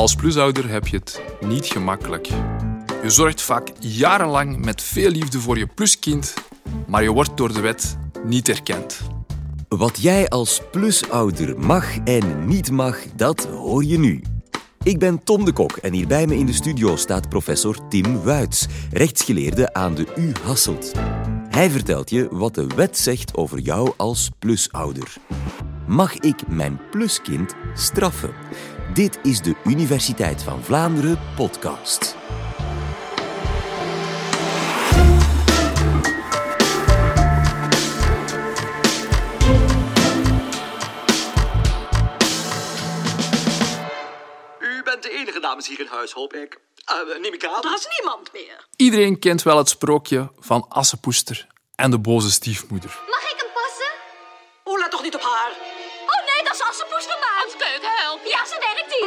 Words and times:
Als 0.00 0.14
plusouder 0.14 0.68
heb 0.68 0.86
je 0.86 0.96
het 0.96 1.22
niet 1.40 1.66
gemakkelijk. 1.66 2.26
Je 3.02 3.10
zorgt 3.10 3.42
vaak 3.42 3.68
jarenlang 3.78 4.64
met 4.64 4.82
veel 4.82 5.10
liefde 5.10 5.40
voor 5.40 5.58
je 5.58 5.66
pluskind, 5.66 6.34
maar 6.86 7.02
je 7.02 7.12
wordt 7.12 7.36
door 7.36 7.52
de 7.52 7.60
wet 7.60 7.98
niet 8.24 8.48
erkend. 8.48 9.00
Wat 9.68 10.02
jij 10.02 10.28
als 10.28 10.62
plusouder 10.70 11.58
mag 11.58 11.98
en 12.04 12.46
niet 12.46 12.70
mag, 12.70 12.98
dat 13.16 13.44
hoor 13.46 13.84
je 13.84 13.98
nu. 13.98 14.22
Ik 14.82 14.98
ben 14.98 15.24
Tom 15.24 15.44
de 15.44 15.52
Kok 15.52 15.76
en 15.76 15.92
hier 15.92 16.06
bij 16.06 16.26
me 16.26 16.36
in 16.36 16.46
de 16.46 16.52
studio 16.52 16.96
staat 16.96 17.28
professor 17.28 17.88
Tim 17.88 18.22
Wuits, 18.22 18.66
rechtsgeleerde 18.92 19.72
aan 19.74 19.94
de 19.94 20.06
U 20.16 20.32
Hasselt. 20.42 20.92
Hij 21.48 21.70
vertelt 21.70 22.10
je 22.10 22.28
wat 22.30 22.54
de 22.54 22.66
wet 22.66 22.98
zegt 22.98 23.36
over 23.36 23.58
jou 23.58 23.92
als 23.96 24.30
plusouder. 24.38 25.16
Mag 25.86 26.14
ik 26.14 26.48
mijn 26.48 26.80
pluskind 26.90 27.54
straffen? 27.74 28.30
Dit 28.94 29.18
is 29.22 29.40
de 29.40 29.54
Universiteit 29.64 30.42
van 30.42 30.64
Vlaanderen 30.64 31.20
podcast. 31.36 32.14
U 44.58 44.82
bent 44.82 45.02
de 45.02 45.10
enige 45.10 45.40
dames 45.40 45.68
hier 45.68 45.80
in 45.80 45.86
huis, 45.86 46.12
hoop 46.12 46.34
ik. 46.34 46.60
Uh, 46.90 47.20
neem 47.20 47.32
ik 47.32 47.44
aan. 47.44 47.62
Er 47.62 47.74
is 47.74 47.86
niemand 47.98 48.32
meer. 48.32 48.66
Iedereen 48.76 49.18
kent 49.18 49.42
wel 49.42 49.58
het 49.58 49.68
sprookje 49.68 50.32
van 50.38 50.66
Assepoester 50.68 51.46
en 51.74 51.90
de 51.90 51.98
boze 51.98 52.30
stiefmoeder. 52.30 52.98
Mag 53.10 53.22
ik 53.22 53.40
hem 53.40 53.50
passen? 53.54 53.92
Oh, 54.64 54.78
let 54.78 54.90
toch 54.90 55.02
niet 55.02 55.14
op 55.14 55.22
haar. 55.22 55.69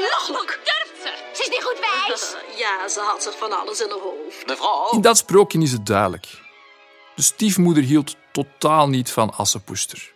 Ze 0.04 0.10
werkt 0.10 0.28
hier. 0.28 0.36
Lachelijk. 0.36 0.60
Durft 0.64 1.02
ze? 1.02 1.12
Ze 1.34 1.42
is 1.42 1.50
niet 1.50 1.64
goed 1.64 1.80
wijs. 1.80 2.36
Ja, 2.64 2.88
ze 2.88 3.00
had 3.00 3.24
zich 3.24 3.38
van 3.38 3.60
alles 3.60 3.82
in 3.82 3.90
haar 3.90 4.00
hoofd. 4.00 4.48
Mevrouw. 4.48 4.92
In 4.92 5.02
dat 5.02 5.18
sprookje 5.18 5.62
is 5.62 5.72
het 5.72 5.86
duidelijk. 5.86 6.42
De 7.16 7.22
stiefmoeder 7.22 7.84
hield 7.84 8.16
totaal 8.32 8.90
niet 8.90 9.12
van 9.12 9.34
Assepoester. 9.34 10.14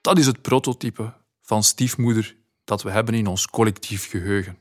Dat 0.00 0.18
is 0.18 0.26
het 0.26 0.42
prototype 0.42 1.12
van 1.42 1.62
stiefmoeder 1.62 2.36
dat 2.64 2.82
we 2.82 2.90
hebben 2.90 3.14
in 3.14 3.26
ons 3.26 3.46
collectief 3.46 4.10
geheugen. 4.10 4.58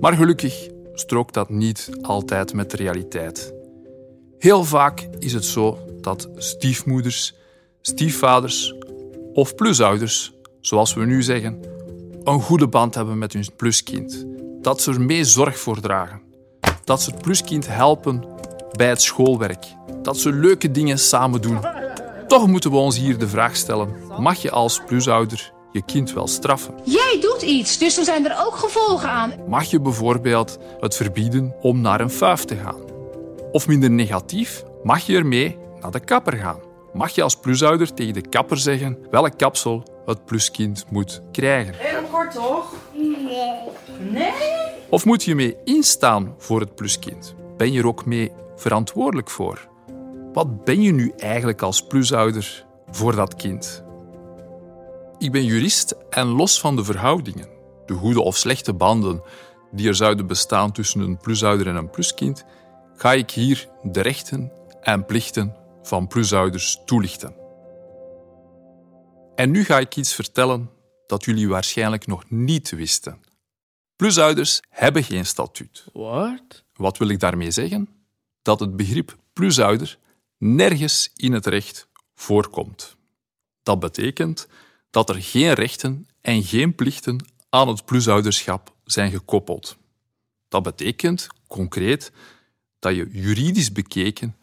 Maar 0.00 0.12
gelukkig 0.12 0.68
strookt 0.94 1.34
dat 1.34 1.48
niet 1.48 1.90
altijd 2.02 2.52
met 2.52 2.70
de 2.70 2.76
realiteit. 2.76 3.52
Heel 4.38 4.64
vaak 4.64 5.08
is 5.18 5.32
het 5.32 5.44
zo 5.44 5.78
dat 6.00 6.28
stiefmoeders, 6.36 7.34
stiefvaders 7.80 8.74
of 9.32 9.54
plusouders, 9.54 10.32
zoals 10.60 10.94
we 10.94 11.04
nu 11.04 11.22
zeggen, 11.22 11.73
een 12.24 12.40
goede 12.40 12.68
band 12.68 12.94
hebben 12.94 13.18
met 13.18 13.32
hun 13.32 13.46
pluskind. 13.56 14.26
Dat 14.60 14.80
ze 14.80 14.90
er 14.90 15.00
mee 15.00 15.24
zorg 15.24 15.58
voor 15.58 15.80
dragen. 15.80 16.20
Dat 16.84 17.02
ze 17.02 17.10
het 17.10 17.22
pluskind 17.22 17.66
helpen 17.66 18.24
bij 18.76 18.88
het 18.88 19.02
schoolwerk. 19.02 19.66
Dat 20.02 20.18
ze 20.18 20.32
leuke 20.32 20.70
dingen 20.70 20.98
samen 20.98 21.40
doen. 21.40 21.58
Toch 22.26 22.46
moeten 22.46 22.70
we 22.70 22.76
ons 22.76 22.98
hier 22.98 23.18
de 23.18 23.28
vraag 23.28 23.56
stellen: 23.56 23.88
mag 24.18 24.42
je 24.42 24.50
als 24.50 24.80
plusouder 24.86 25.52
je 25.72 25.82
kind 25.82 26.12
wel 26.12 26.26
straffen? 26.26 26.74
Jij 26.84 27.18
doet 27.20 27.42
iets, 27.42 27.78
dus 27.78 27.98
er 27.98 28.04
zijn 28.04 28.30
er 28.30 28.46
ook 28.46 28.54
gevolgen 28.56 29.08
aan. 29.08 29.32
Mag 29.48 29.64
je 29.64 29.80
bijvoorbeeld 29.80 30.58
het 30.80 30.96
verbieden 30.96 31.54
om 31.60 31.80
naar 31.80 32.00
een 32.00 32.10
fuif 32.10 32.44
te 32.44 32.56
gaan? 32.56 32.80
Of 33.52 33.66
minder 33.66 33.90
negatief, 33.90 34.62
mag 34.82 35.06
je 35.06 35.16
ermee 35.16 35.58
naar 35.80 35.90
de 35.90 36.00
kapper 36.00 36.32
gaan? 36.32 36.58
Mag 36.92 37.10
je 37.10 37.22
als 37.22 37.36
plusouder 37.36 37.94
tegen 37.94 38.14
de 38.14 38.28
kapper 38.28 38.58
zeggen 38.58 38.98
welk 39.10 39.38
kapsel 39.38 39.93
het 40.06 40.24
pluskind 40.24 40.84
moet 40.90 41.22
krijgen? 41.32 41.74
Heel 41.76 42.02
kort 42.10 42.32
toch? 42.32 42.74
Nee. 42.92 43.60
Nee? 44.10 44.32
Of 44.88 45.04
moet 45.04 45.24
je 45.24 45.34
mee 45.34 45.56
instaan 45.64 46.34
voor 46.38 46.60
het 46.60 46.74
pluskind? 46.74 47.34
Ben 47.56 47.72
je 47.72 47.78
er 47.78 47.86
ook 47.86 48.06
mee 48.06 48.32
verantwoordelijk 48.56 49.30
voor? 49.30 49.68
Wat 50.32 50.64
ben 50.64 50.82
je 50.82 50.92
nu 50.92 51.12
eigenlijk 51.16 51.62
als 51.62 51.86
plusouder 51.86 52.64
voor 52.90 53.14
dat 53.14 53.34
kind? 53.34 53.84
Ik 55.18 55.32
ben 55.32 55.44
jurist 55.44 55.94
en 56.10 56.26
los 56.26 56.60
van 56.60 56.76
de 56.76 56.84
verhoudingen, 56.84 57.48
de 57.86 57.94
goede 57.94 58.20
of 58.20 58.36
slechte 58.36 58.72
banden 58.72 59.22
die 59.70 59.88
er 59.88 59.94
zouden 59.94 60.26
bestaan 60.26 60.72
tussen 60.72 61.00
een 61.00 61.16
plusouder 61.16 61.66
en 61.66 61.76
een 61.76 61.90
pluskind, 61.90 62.44
ga 62.96 63.12
ik 63.12 63.30
hier 63.30 63.68
de 63.82 64.00
rechten 64.00 64.52
en 64.80 65.04
plichten 65.04 65.56
van 65.82 66.06
plusouders 66.06 66.80
toelichten. 66.84 67.43
En 69.34 69.50
nu 69.50 69.64
ga 69.64 69.78
ik 69.78 69.96
iets 69.96 70.14
vertellen 70.14 70.70
dat 71.06 71.24
jullie 71.24 71.48
waarschijnlijk 71.48 72.06
nog 72.06 72.30
niet 72.30 72.70
wisten. 72.70 73.22
Plusouders 73.96 74.60
hebben 74.68 75.04
geen 75.04 75.26
statuut. 75.26 75.84
Wat? 75.92 76.64
Wat 76.74 76.98
wil 76.98 77.08
ik 77.08 77.20
daarmee 77.20 77.50
zeggen? 77.50 77.88
Dat 78.42 78.60
het 78.60 78.76
begrip 78.76 79.16
plusouder 79.32 79.98
nergens 80.38 81.10
in 81.16 81.32
het 81.32 81.46
recht 81.46 81.88
voorkomt. 82.14 82.96
Dat 83.62 83.80
betekent 83.80 84.46
dat 84.90 85.08
er 85.08 85.22
geen 85.22 85.52
rechten 85.52 86.06
en 86.20 86.42
geen 86.42 86.74
plichten 86.74 87.26
aan 87.48 87.68
het 87.68 87.84
plusouderschap 87.84 88.74
zijn 88.84 89.10
gekoppeld. 89.10 89.76
Dat 90.48 90.62
betekent 90.62 91.26
concreet 91.46 92.12
dat 92.78 92.94
je 92.94 93.08
juridisch 93.10 93.72
bekeken 93.72 94.36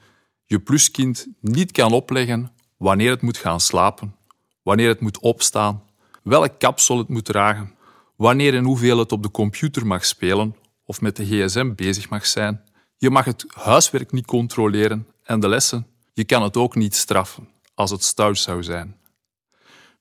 je 0.45 0.59
pluskind 0.59 1.27
niet 1.39 1.71
kan 1.71 1.91
opleggen 1.91 2.51
wanneer 2.77 3.09
het 3.09 3.21
moet 3.21 3.37
gaan 3.37 3.59
slapen, 3.59 4.15
wanneer 4.63 4.87
het 4.87 4.99
moet 4.99 5.19
opstaan, 5.19 5.83
welk 6.23 6.59
kapsel 6.59 6.97
het 6.97 7.07
moet 7.07 7.25
dragen, 7.25 7.75
wanneer 8.15 8.55
en 8.55 8.63
hoeveel 8.63 8.97
het 8.97 9.11
op 9.11 9.23
de 9.23 9.31
computer 9.31 9.87
mag 9.87 10.05
spelen 10.05 10.55
of 10.85 11.01
met 11.01 11.15
de 11.15 11.25
gsm 11.25 11.73
bezig 11.75 12.09
mag 12.09 12.25
zijn. 12.25 12.63
Je 12.97 13.09
mag 13.09 13.25
het 13.25 13.45
huiswerk 13.49 14.11
niet 14.11 14.25
controleren 14.25 15.07
en 15.23 15.39
de 15.39 15.47
lessen. 15.47 15.87
Je 16.13 16.23
kan 16.23 16.43
het 16.43 16.57
ook 16.57 16.75
niet 16.75 16.95
straffen 16.95 17.49
als 17.73 17.91
het 17.91 18.03
stout 18.03 18.37
zou 18.37 18.63
zijn. 18.63 18.99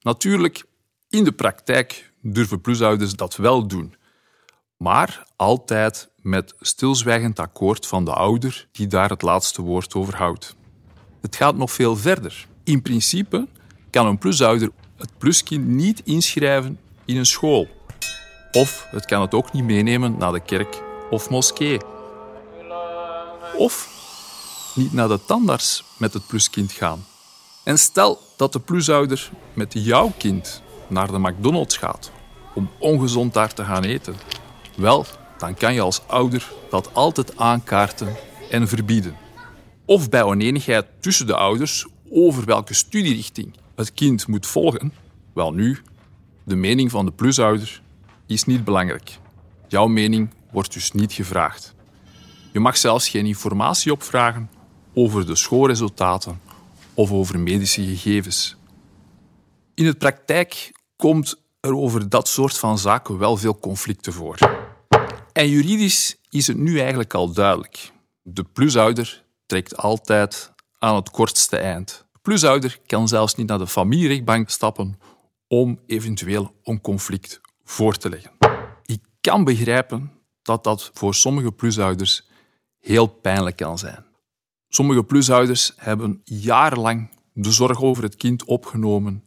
Natuurlijk, 0.01 0.65
in 1.09 1.25
de 1.25 1.33
praktijk 1.33 2.13
durven 2.23 2.61
plusouders 2.61 3.13
dat 3.13 3.37
wel 3.37 3.67
doen, 3.67 3.95
maar 4.77 5.27
altijd 5.37 6.11
met 6.17 6.55
stilzwijgend 6.61 7.39
akkoord 7.39 7.87
van 7.87 8.05
de 8.05 8.13
ouder 8.13 8.69
die 8.73 8.87
daar 8.87 9.11
het 9.11 9.23
laatste 9.23 9.63
woord 9.63 9.95
over 9.95 10.17
houdt. 10.17 10.57
Het 11.21 11.37
gaat 11.37 11.57
nog 11.57 11.73
veel 11.73 11.97
verder. 11.97 12.47
In 12.65 12.83
principe 12.83 13.49
kan 13.91 14.07
een 14.07 14.19
plusouder 14.19 14.71
het 14.97 15.11
pluskind 15.19 15.67
niet 15.67 16.03
inschrijven 16.05 16.79
in 17.05 17.17
een 17.17 17.27
school. 17.27 17.69
Of 18.53 18.87
het 18.91 19.07
kan 19.07 19.21
het 19.21 19.35
ook 19.35 19.53
niet 19.53 19.65
meenemen 19.65 20.17
naar 20.19 20.33
de 20.33 20.41
kerk 20.41 20.83
of 21.11 21.31
moskee. 21.31 21.79
Of 23.57 23.89
niet 24.75 24.93
naar 24.93 25.09
de 25.09 25.25
tandarts 25.27 25.85
met 25.97 26.13
het 26.13 26.27
pluskind 26.27 26.73
gaan. 26.73 27.05
En 27.65 27.79
stel 27.79 28.19
dat 28.37 28.53
de 28.53 28.61
plusouder 28.61 29.31
met 29.53 29.73
jouw 29.73 30.13
kind 30.19 30.63
naar 30.89 31.11
de 31.11 31.19
McDonald's 31.19 31.77
gaat 31.77 32.11
om 32.55 32.71
ongezond 32.79 33.35
daar 33.35 33.55
te 33.55 33.65
gaan 33.65 33.85
eten. 33.85 34.15
Wel, 34.77 35.07
dan 35.39 35.55
kan 35.55 35.75
je 35.75 35.81
als 35.81 36.01
ouder 36.07 36.53
dat 36.71 36.95
altijd 36.95 37.37
aankaarten 37.37 38.17
en 38.51 38.69
verbieden. 38.69 39.17
Of 39.85 40.09
bij 40.09 40.23
oneenigheid 40.23 40.87
tussen 41.01 41.27
de 41.27 41.37
ouders 41.37 41.87
over 42.11 42.45
welke 42.45 42.75
studierichting 42.75 43.55
het 43.81 43.95
kind 43.95 44.27
moet 44.27 44.47
volgen. 44.47 44.93
Wel 45.33 45.53
nu, 45.53 45.79
de 46.45 46.57
mening 46.57 46.91
van 46.91 47.05
de 47.05 47.13
plusouder 47.13 47.83
is 48.27 48.45
niet 48.45 48.65
belangrijk. 48.65 49.19
Jouw 49.69 49.87
mening 49.87 50.31
wordt 50.53 50.73
dus 50.73 50.93
niet 50.93 51.13
gevraagd. 51.13 51.75
Je 52.53 52.61
mag 52.61 52.77
zelfs 52.77 53.09
geen 53.09 53.27
informatie 53.27 53.93
opvragen 53.93 54.51
over 54.95 55.27
de 55.27 55.37
schoolresultaten 55.37 56.41
of 56.95 57.13
over 57.13 57.39
medische 57.39 57.83
gegevens. 57.85 58.57
In 59.75 59.85
de 59.85 59.95
praktijk 59.95 60.73
komt 60.97 61.43
er 61.61 61.77
over 61.77 62.09
dat 62.09 62.29
soort 62.29 62.59
van 62.59 62.79
zaken 62.79 63.19
wel 63.19 63.37
veel 63.37 63.59
conflicten 63.59 64.13
voor. 64.13 64.39
En 65.33 65.49
juridisch 65.49 66.17
is 66.31 66.47
het 66.47 66.57
nu 66.57 66.79
eigenlijk 66.79 67.15
al 67.15 67.33
duidelijk. 67.33 67.93
De 68.23 68.45
plusouder 68.45 69.25
trekt 69.47 69.77
altijd 69.77 70.53
aan 70.79 70.97
het 70.97 71.11
kortste 71.11 71.57
eind. 71.57 72.09
De 72.21 72.29
plusouder 72.29 72.79
kan 72.87 73.09
zelfs 73.09 73.35
niet 73.35 73.47
naar 73.47 73.59
de 73.59 73.67
familierechtbank 73.67 74.51
stappen 74.51 75.01
om 75.49 75.81
eventueel 75.87 76.55
een 76.63 76.81
conflict 76.81 77.41
voor 77.65 77.97
te 77.97 78.09
leggen. 78.09 78.31
Ik 78.85 79.03
kan 79.21 79.45
begrijpen 79.45 80.13
dat 80.43 80.65
dat 80.65 80.91
voor 80.95 81.15
sommige 81.15 81.53
plusouders 81.53 82.29
heel 82.81 83.07
pijnlijk 83.07 83.57
kan 83.57 83.79
zijn. 83.79 84.05
Sommige 84.69 85.05
plusouders 85.05 85.73
hebben 85.77 86.21
jarenlang 86.25 87.11
de 87.33 87.53
zorg 87.53 87.83
over 87.83 88.03
het 88.03 88.17
kind 88.17 88.45
opgenomen, 88.45 89.25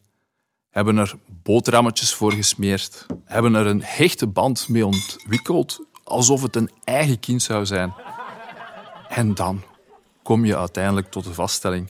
hebben 0.69 0.97
er 0.97 1.13
boterhammetjes 1.43 2.13
voor 2.13 2.31
gesmeerd, 2.31 3.05
hebben 3.25 3.55
er 3.55 3.65
een 3.65 3.83
hechte 3.83 4.27
band 4.27 4.69
mee 4.69 4.85
ontwikkeld, 4.85 5.85
alsof 6.03 6.41
het 6.41 6.55
een 6.55 6.71
eigen 6.83 7.19
kind 7.19 7.41
zou 7.41 7.65
zijn. 7.65 7.93
En 9.07 9.33
dan 9.33 9.63
kom 10.23 10.45
je 10.45 10.57
uiteindelijk 10.57 11.11
tot 11.11 11.23
de 11.23 11.33
vaststelling 11.33 11.89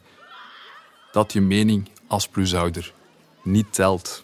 dat 1.13 1.33
je 1.33 1.41
mening 1.41 1.89
als 2.07 2.27
plusouder 2.27 2.93
niet 3.43 3.73
telt. 3.73 4.23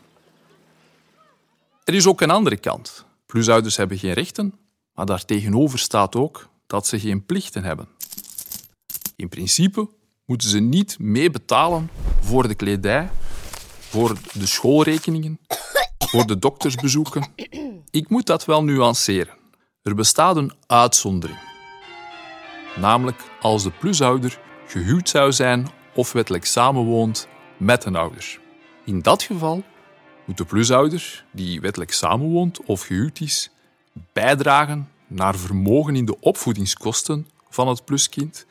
Er 1.84 1.94
is 1.94 2.08
ook 2.08 2.22
een 2.22 2.30
andere 2.30 2.58
kant. 2.58 3.06
plusouders 3.26 3.78
hebben 3.78 3.98
geen 3.98 4.14
rechten, 4.14 4.60
maar 4.94 5.06
daartegenover 5.06 5.80
staat 5.80 6.16
ook 6.16 6.50
dat 6.68 6.88
ze 6.88 7.00
geen 7.00 7.26
plichten 7.26 7.64
hebben. 7.64 7.88
In 9.16 9.30
principe 9.30 9.90
moeten 10.26 10.50
ze 10.50 10.60
niet 10.60 11.00
meebetalen 11.00 11.90
voor 12.22 12.48
de 12.48 12.56
kledij, 12.56 13.10
voor 13.80 14.18
de 14.34 14.46
schoolrekeningen, 14.46 15.40
voor 15.98 16.26
de 16.26 16.40
doktersbezoeken. 16.40 17.28
Ik 17.92 18.10
moet 18.10 18.26
dat 18.26 18.46
wel 18.46 18.64
nuanceren. 18.64 19.38
Er 19.82 19.96
bestaat 19.96 20.36
een 20.36 20.54
uitzondering. 20.68 21.40
Namelijk 22.76 23.22
als 23.40 23.64
de 23.64 23.72
plusouder 23.72 24.40
gehuwd 24.68 25.10
zou 25.10 25.32
zijn 25.32 25.78
of 25.94 26.12
wettelijk 26.12 26.46
samenwoont 26.46 27.28
met 27.58 27.86
een 27.86 27.96
ouder. 27.96 28.40
In 28.86 29.02
dat 29.02 29.24
geval 29.24 29.64
moet 30.26 30.38
de 30.38 30.46
plusouder, 30.46 31.26
die 31.32 31.62
wettelijk 31.62 31.92
samenwoont 31.94 32.64
of 32.64 32.82
gehuwd 32.82 33.20
is, 33.20 33.50
bijdragen 34.14 34.90
naar 35.08 35.36
vermogen 35.36 35.96
in 35.96 36.06
de 36.06 36.20
opvoedingskosten 36.20 37.28
van 37.50 37.68
het 37.68 37.86
pluskind. 37.86 38.46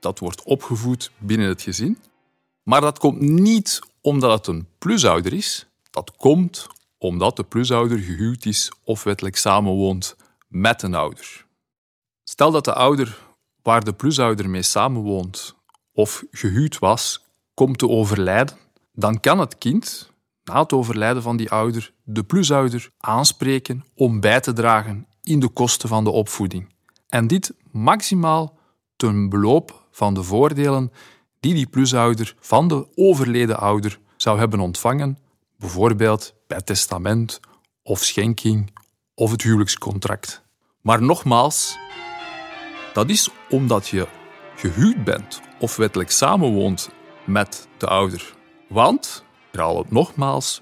Dat 0.00 0.18
wordt 0.18 0.42
opgevoed 0.42 1.10
binnen 1.18 1.48
het 1.48 1.62
gezin. 1.62 1.98
Maar 2.62 2.80
dat 2.80 2.98
komt 2.98 3.20
niet 3.20 3.80
omdat 4.00 4.30
het 4.38 4.46
een 4.46 4.66
plusouder 4.78 5.32
is. 5.32 5.66
Dat 5.90 6.16
komt 6.16 6.66
omdat 6.98 7.36
de 7.36 7.42
plusouder 7.42 7.98
gehuwd 7.98 8.44
is 8.44 8.72
of 8.84 9.02
wettelijk 9.02 9.36
samenwoont 9.36 10.16
met 10.48 10.82
een 10.82 10.94
ouder. 10.94 11.46
Stel 12.24 12.50
dat 12.50 12.64
de 12.64 12.74
ouder 12.74 13.18
waar 13.62 13.84
de 13.84 13.92
plusouder 13.92 14.50
mee 14.50 14.62
samenwoont 14.62 15.54
of 15.94 16.24
gehuwd 16.30 16.78
was, 16.78 17.24
komt 17.54 17.78
te 17.78 17.88
overlijden, 17.88 18.56
dan 18.92 19.20
kan 19.20 19.38
het 19.38 19.58
kind 19.58 20.10
na 20.44 20.60
het 20.60 20.72
overlijden 20.72 21.22
van 21.22 21.36
die 21.36 21.50
ouder 21.50 21.92
de 22.02 22.22
plusouder 22.22 22.90
aanspreken 22.98 23.84
om 23.94 24.20
bij 24.20 24.40
te 24.40 24.52
dragen 24.52 25.06
in 25.22 25.40
de 25.40 25.48
kosten 25.48 25.88
van 25.88 26.04
de 26.04 26.10
opvoeding. 26.10 26.72
En 27.08 27.26
dit 27.26 27.54
maximaal 27.70 28.58
ten 28.96 29.28
beloop 29.28 29.86
van 29.90 30.14
de 30.14 30.22
voordelen 30.22 30.92
die 31.40 31.54
die 31.54 31.66
plusouder 31.66 32.34
van 32.40 32.68
de 32.68 32.86
overleden 32.94 33.58
ouder 33.58 33.98
zou 34.16 34.38
hebben 34.38 34.60
ontvangen, 34.60 35.18
bijvoorbeeld 35.58 36.34
bij 36.46 36.60
testament 36.60 37.40
of 37.82 38.02
schenking 38.02 38.72
of 39.14 39.30
het 39.30 39.42
huwelijkscontract. 39.42 40.42
Maar 40.80 41.02
nogmaals, 41.02 41.78
dat 42.92 43.10
is 43.10 43.28
omdat 43.48 43.88
je 43.88 44.08
gehuwd 44.56 45.04
bent 45.04 45.40
of 45.58 45.76
wettelijk 45.76 46.10
samenwoont 46.10 46.90
met 47.26 47.68
de 47.78 47.86
ouder. 47.86 48.34
Want, 48.68 49.24
ik 49.28 49.48
herhaal 49.50 49.78
het 49.78 49.90
nogmaals, 49.90 50.60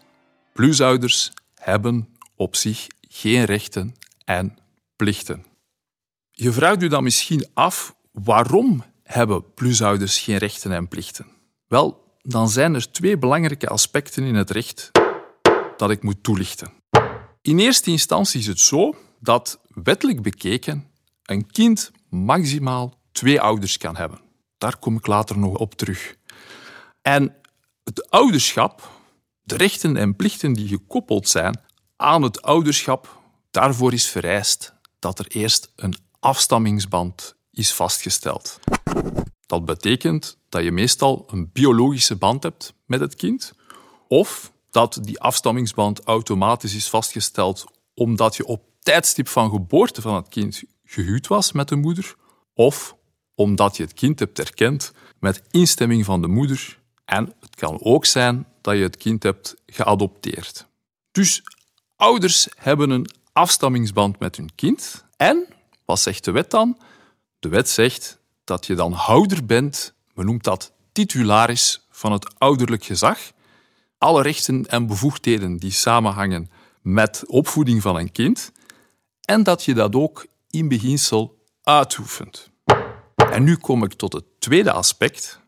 plusouders 0.53 1.33
hebben 1.55 2.09
op 2.37 2.57
zich 2.57 2.87
geen 3.01 3.45
rechten 3.45 3.95
en 4.25 4.57
plichten. 4.97 5.45
Je 6.31 6.53
vraagt 6.53 6.83
u 6.83 6.89
dan 6.89 7.03
misschien 7.03 7.47
af 7.55 7.95
waarom 8.13 8.85
hebben 9.03 9.55
plusouders 9.55 10.19
geen 10.19 10.37
rechten 10.37 10.73
en 10.73 10.89
plichten? 10.89 11.27
Wel, 11.67 12.17
dan 12.23 12.49
zijn 12.49 12.75
er 12.75 12.93
twee 12.93 13.19
belangrijke 13.19 13.69
aspecten 13.69 14.25
in 14.25 14.35
het 14.35 14.51
recht 14.51 14.91
dat 15.77 15.91
ik 15.91 16.03
moet 16.03 16.23
toelichten. 16.23 16.73
In 17.43 17.59
eerste 17.59 17.91
instantie 17.91 18.41
is 18.41 18.47
het 18.47 18.61
zo 18.61 18.95
dat 19.21 19.61
wettelijk 19.69 20.23
bekeken 20.23 20.87
een 21.23 21.47
kind 21.47 21.91
maximaal 22.09 23.01
twee 23.13 23.41
ouders 23.41 23.77
kan 23.77 23.97
hebben. 23.97 24.21
Daar 24.59 24.77
kom 24.79 24.97
ik 24.97 25.07
later 25.07 25.39
nog 25.39 25.57
op 25.57 25.75
terug. 25.75 26.17
En 27.03 27.37
het 27.85 28.11
ouderschap, 28.11 28.91
de 29.43 29.57
rechten 29.57 29.97
en 29.97 30.17
plichten 30.17 30.53
die 30.53 30.69
gekoppeld 30.69 31.29
zijn 31.29 31.61
aan 31.97 32.23
het 32.23 32.43
ouderschap, 32.43 33.21
daarvoor 33.51 33.93
is 33.93 34.09
vereist 34.09 34.75
dat 34.99 35.19
er 35.19 35.27
eerst 35.27 35.73
een 35.77 35.97
afstammingsband 36.21 37.35
is 37.51 37.75
vastgesteld. 37.75 38.61
Dat 39.47 39.65
betekent 39.65 40.39
dat 40.49 40.63
je 40.63 40.73
meestal 40.73 41.25
een 41.31 41.51
biologische 41.53 42.17
band 42.17 42.43
hebt 42.43 42.75
met 42.87 43.01
het 43.01 43.15
kind, 43.15 43.53
of 44.09 44.53
dat 44.71 44.99
die 45.03 45.21
afstammingsband 45.21 46.05
automatisch 46.05 46.75
is 46.75 46.89
vastgesteld 46.89 47.65
omdat 47.95 48.37
je 48.37 48.47
op 48.47 48.63
tijdstip 48.79 49.29
van 49.29 49.51
geboorte 49.51 50.01
van 50.01 50.15
het 50.15 50.29
kind 50.29 50.63
gehuwd 50.85 51.27
was 51.27 51.53
met 51.53 51.69
de 51.69 51.77
moeder, 51.77 52.15
of 52.55 52.97
omdat 53.35 53.77
je 53.77 53.83
het 53.83 53.93
kind 53.93 54.19
hebt 54.19 54.39
erkend 54.39 54.93
met 55.19 55.43
instemming 55.51 56.05
van 56.05 56.21
de 56.21 56.29
moeder. 56.29 56.79
En 57.05 57.35
het 57.41 57.55
kan 57.55 57.81
ook 57.83 58.05
zijn 58.05 58.47
dat 58.61 58.77
je 58.77 58.83
het 58.83 58.97
kind 58.97 59.23
hebt 59.23 59.55
geadopteerd. 59.67 60.67
Dus 61.13 61.43
ouders 61.97 62.49
hebben 62.57 62.91
een 62.91 63.07
afstammingsband 63.33 64.19
met 64.19 64.37
hun 64.37 64.55
kind. 64.55 65.05
En, 65.17 65.47
wat 65.85 66.01
zegt 66.01 66.25
de 66.25 66.31
wet 66.31 66.51
dan? 66.51 66.79
De 67.39 67.49
wet 67.49 67.69
zegt 67.69 68.19
dat 68.45 68.67
je 68.67 68.75
dan 68.75 68.93
houder 68.93 69.47
bent, 69.47 69.95
men 70.15 70.27
noemt 70.27 70.45
dat 70.45 70.73
titularis 70.93 71.87
van 71.91 72.13
het 72.13 72.39
ouderlijk 72.39 72.85
gezag. 72.85 73.19
Alle 73.99 74.23
rechten 74.23 74.67
en 74.67 74.87
bevoegdheden 74.87 75.57
die 75.57 75.71
samenhangen 75.71 76.51
met 76.81 77.23
opvoeding 77.27 77.83
van 77.83 77.97
een 77.97 78.13
kind. 78.13 78.53
En 79.21 79.43
dat 79.43 79.65
je 79.65 79.75
dat 79.75 79.95
ook 79.95 80.27
in 80.51 80.69
beginsel 80.69 81.39
uitoefent. 81.63 82.52
En 83.33 83.45
nu 83.45 83.57
kom 83.57 83.85
ik 83.85 83.93
tot 83.93 84.13
het 84.13 84.25
tweede 84.39 84.73
aspect. 84.73 85.41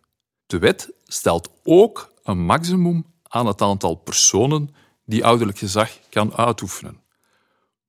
De 0.46 0.58
wet 0.58 0.92
stelt 1.04 1.50
ook 1.62 2.12
een 2.22 2.44
maximum 2.44 3.06
aan 3.22 3.46
het 3.46 3.62
aantal 3.62 3.94
personen 3.94 4.74
die 5.04 5.24
ouderlijk 5.24 5.58
gezag 5.58 5.90
kan 6.10 6.34
uitoefenen. 6.34 7.00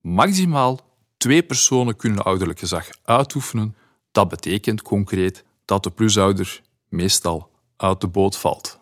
Maximaal 0.00 0.80
twee 1.16 1.42
personen 1.42 1.96
kunnen 1.96 2.24
ouderlijk 2.24 2.58
gezag 2.58 2.88
uitoefenen. 3.02 3.76
Dat 4.12 4.28
betekent 4.28 4.82
concreet 4.82 5.44
dat 5.64 5.82
de 5.82 5.90
plusouder 5.90 6.60
meestal 6.88 7.50
uit 7.76 8.00
de 8.00 8.08
boot 8.08 8.36
valt. 8.36 8.78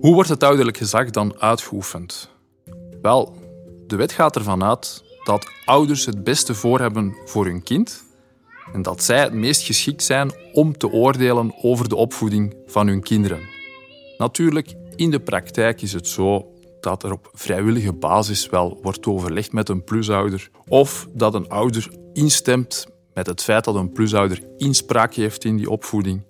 Hoe 0.00 0.14
wordt 0.14 0.28
het 0.28 0.42
ouderlijk 0.42 0.76
gezag 0.76 1.10
dan 1.10 1.40
uitgeoefend? 1.40 2.30
Wel, 3.02 3.36
de 3.86 3.96
wet 3.96 4.12
gaat 4.12 4.36
ervan 4.36 4.64
uit 4.64 5.11
dat 5.24 5.50
ouders 5.64 6.06
het 6.06 6.24
beste 6.24 6.54
voor 6.54 6.80
hebben 6.80 7.16
voor 7.24 7.44
hun 7.44 7.62
kind 7.62 8.04
en 8.72 8.82
dat 8.82 9.02
zij 9.02 9.20
het 9.20 9.32
meest 9.32 9.62
geschikt 9.62 10.02
zijn 10.02 10.32
om 10.52 10.78
te 10.78 10.90
oordelen 10.90 11.54
over 11.62 11.88
de 11.88 11.96
opvoeding 11.96 12.56
van 12.66 12.86
hun 12.86 13.02
kinderen. 13.02 13.40
Natuurlijk, 14.18 14.74
in 14.96 15.10
de 15.10 15.20
praktijk 15.20 15.82
is 15.82 15.92
het 15.92 16.08
zo 16.08 16.52
dat 16.80 17.02
er 17.02 17.12
op 17.12 17.30
vrijwillige 17.32 17.92
basis 17.92 18.46
wel 18.46 18.78
wordt 18.82 19.06
overlegd 19.06 19.52
met 19.52 19.68
een 19.68 19.84
plusouder 19.84 20.50
of 20.68 21.08
dat 21.12 21.34
een 21.34 21.48
ouder 21.48 21.88
instemt 22.12 22.86
met 23.14 23.26
het 23.26 23.42
feit 23.42 23.64
dat 23.64 23.74
een 23.74 23.92
plusouder 23.92 24.42
inspraak 24.56 25.14
heeft 25.14 25.44
in 25.44 25.56
die 25.56 25.70
opvoeding. 25.70 26.22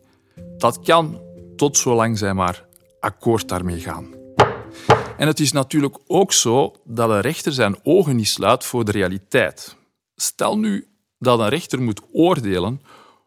Dat 0.56 0.80
kan 0.80 1.20
tot 1.56 1.76
zolang 1.76 2.18
zij 2.18 2.34
maar 2.34 2.64
akkoord 3.00 3.48
daarmee 3.48 3.80
gaan. 3.80 4.06
En 5.22 5.28
het 5.28 5.40
is 5.40 5.52
natuurlijk 5.52 5.98
ook 6.06 6.32
zo 6.32 6.74
dat 6.84 7.10
een 7.10 7.20
rechter 7.20 7.52
zijn 7.52 7.76
ogen 7.82 8.16
niet 8.16 8.28
sluit 8.28 8.64
voor 8.64 8.84
de 8.84 8.92
realiteit. 8.92 9.76
Stel 10.16 10.58
nu 10.58 10.88
dat 11.18 11.38
een 11.38 11.48
rechter 11.48 11.82
moet 11.82 12.00
oordelen 12.12 12.82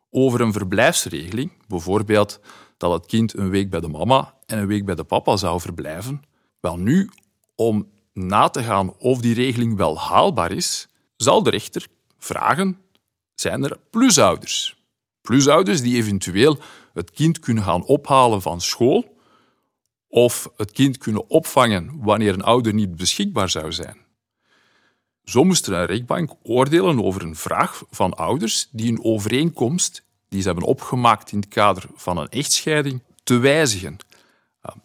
over 0.10 0.42
een 0.42 0.54
verblijfsregeling, 0.54 1.52
bijvoorbeeld 1.68 2.40
dat 2.78 2.92
het 2.92 3.06
kind 3.06 3.38
een 3.38 3.50
week 3.50 3.70
bij 3.70 3.80
de 3.80 3.88
mama 3.88 4.34
en 4.46 4.58
een 4.58 4.68
week 4.68 4.86
bij 4.86 4.96
de 4.96 5.04
papa 5.04 5.38
zou 5.38 5.60
verblijven. 5.60 6.22
Wel 6.60 6.78
nu, 6.78 7.10
om 7.56 7.90
na 8.14 8.50
te 8.50 8.64
gaan 8.64 8.98
of 8.98 9.20
die 9.20 9.34
regeling 9.34 9.78
wel 9.78 10.00
haalbaar 10.00 10.52
is, 10.52 10.88
zal 11.18 11.44
de 11.44 11.50
rechter 11.50 11.88
vragen: 12.18 12.78
zijn 13.36 13.64
er 13.64 13.78
plusouders? 13.90 14.84
Plusouders 15.22 15.82
die 15.82 15.96
eventueel 15.96 16.58
het 16.94 17.12
kind 17.12 17.40
kunnen 17.40 17.64
gaan 17.64 17.86
ophalen 17.86 18.42
van 18.42 18.62
school 18.62 19.15
of 20.16 20.50
het 20.58 20.72
kind 20.72 20.98
kunnen 20.98 21.30
opvangen 21.30 22.00
wanneer 22.02 22.34
een 22.34 22.44
ouder 22.44 22.74
niet 22.74 22.96
beschikbaar 22.96 23.50
zou 23.50 23.72
zijn. 23.72 23.98
Zo 25.24 25.44
moest 25.44 25.68
een 25.68 25.86
rechtbank 25.86 26.32
oordelen 26.44 27.04
over 27.04 27.22
een 27.22 27.36
vraag 27.36 27.84
van 27.90 28.14
ouders 28.14 28.68
die 28.72 28.92
een 28.92 29.04
overeenkomst 29.04 30.04
die 30.30 30.42
ze 30.42 30.48
hebben 30.48 30.68
opgemaakt 30.68 31.32
in 31.32 31.40
het 31.40 31.48
kader 31.48 31.84
van 31.96 32.18
een 32.18 32.30
echtscheiding 32.30 33.02
te 33.24 33.38
wijzigen. 33.38 33.98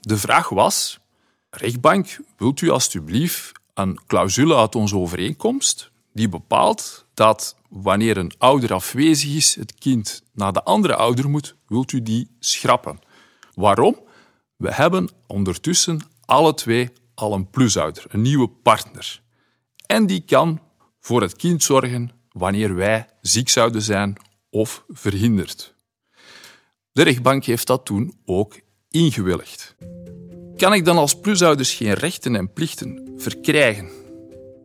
De 0.00 0.16
vraag 0.16 0.48
was: 0.48 0.98
rechtbank, 1.50 2.18
wilt 2.36 2.60
u 2.60 2.70
alstublieft 2.70 3.52
een 3.74 4.00
clausule 4.06 4.56
uit 4.56 4.74
onze 4.74 4.96
overeenkomst 4.96 5.90
die 6.12 6.28
bepaalt 6.28 7.06
dat 7.14 7.56
wanneer 7.68 8.16
een 8.16 8.32
ouder 8.38 8.72
afwezig 8.72 9.34
is, 9.34 9.54
het 9.54 9.74
kind 9.74 10.22
naar 10.32 10.52
de 10.52 10.62
andere 10.62 10.94
ouder 10.94 11.28
moet, 11.28 11.54
wilt 11.66 11.92
u 11.92 12.02
die 12.02 12.30
schrappen? 12.38 12.98
Waarom? 13.54 14.08
We 14.60 14.74
hebben 14.74 15.08
ondertussen 15.26 16.00
alle 16.24 16.54
twee 16.54 16.88
al 17.14 17.34
een 17.34 17.50
plusouder, 17.50 18.04
een 18.08 18.22
nieuwe 18.22 18.48
partner. 18.48 19.22
En 19.86 20.06
die 20.06 20.20
kan 20.20 20.60
voor 20.98 21.22
het 21.22 21.36
kind 21.36 21.62
zorgen 21.62 22.10
wanneer 22.32 22.74
wij 22.74 23.06
ziek 23.20 23.48
zouden 23.48 23.82
zijn 23.82 24.16
of 24.50 24.84
verhinderd. 24.88 25.74
De 26.92 27.02
rechtbank 27.02 27.44
heeft 27.44 27.66
dat 27.66 27.84
toen 27.84 28.20
ook 28.24 28.60
ingewilligd. 28.90 29.74
Kan 30.56 30.72
ik 30.72 30.84
dan 30.84 30.96
als 30.96 31.20
plusouders 31.20 31.74
geen 31.74 31.94
rechten 31.94 32.36
en 32.36 32.52
plichten 32.52 33.12
verkrijgen? 33.16 33.88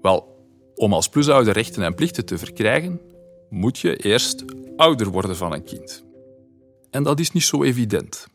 Wel, 0.02 0.48
om 0.76 0.94
als 0.94 1.10
plusouder 1.10 1.54
rechten 1.54 1.84
en 1.84 1.96
plichten 1.96 2.26
te 2.26 2.38
verkrijgen, 2.38 3.02
moet 3.50 3.80
je 3.80 3.96
eerst 3.96 4.44
ouder 4.76 5.08
worden 5.08 5.36
van 5.36 5.54
een 5.54 5.64
kind. 5.64 6.06
En 6.90 7.04
dat 7.04 7.20
is 7.20 7.32
niet 7.32 7.44
zo 7.44 7.64
evident. 7.64 8.34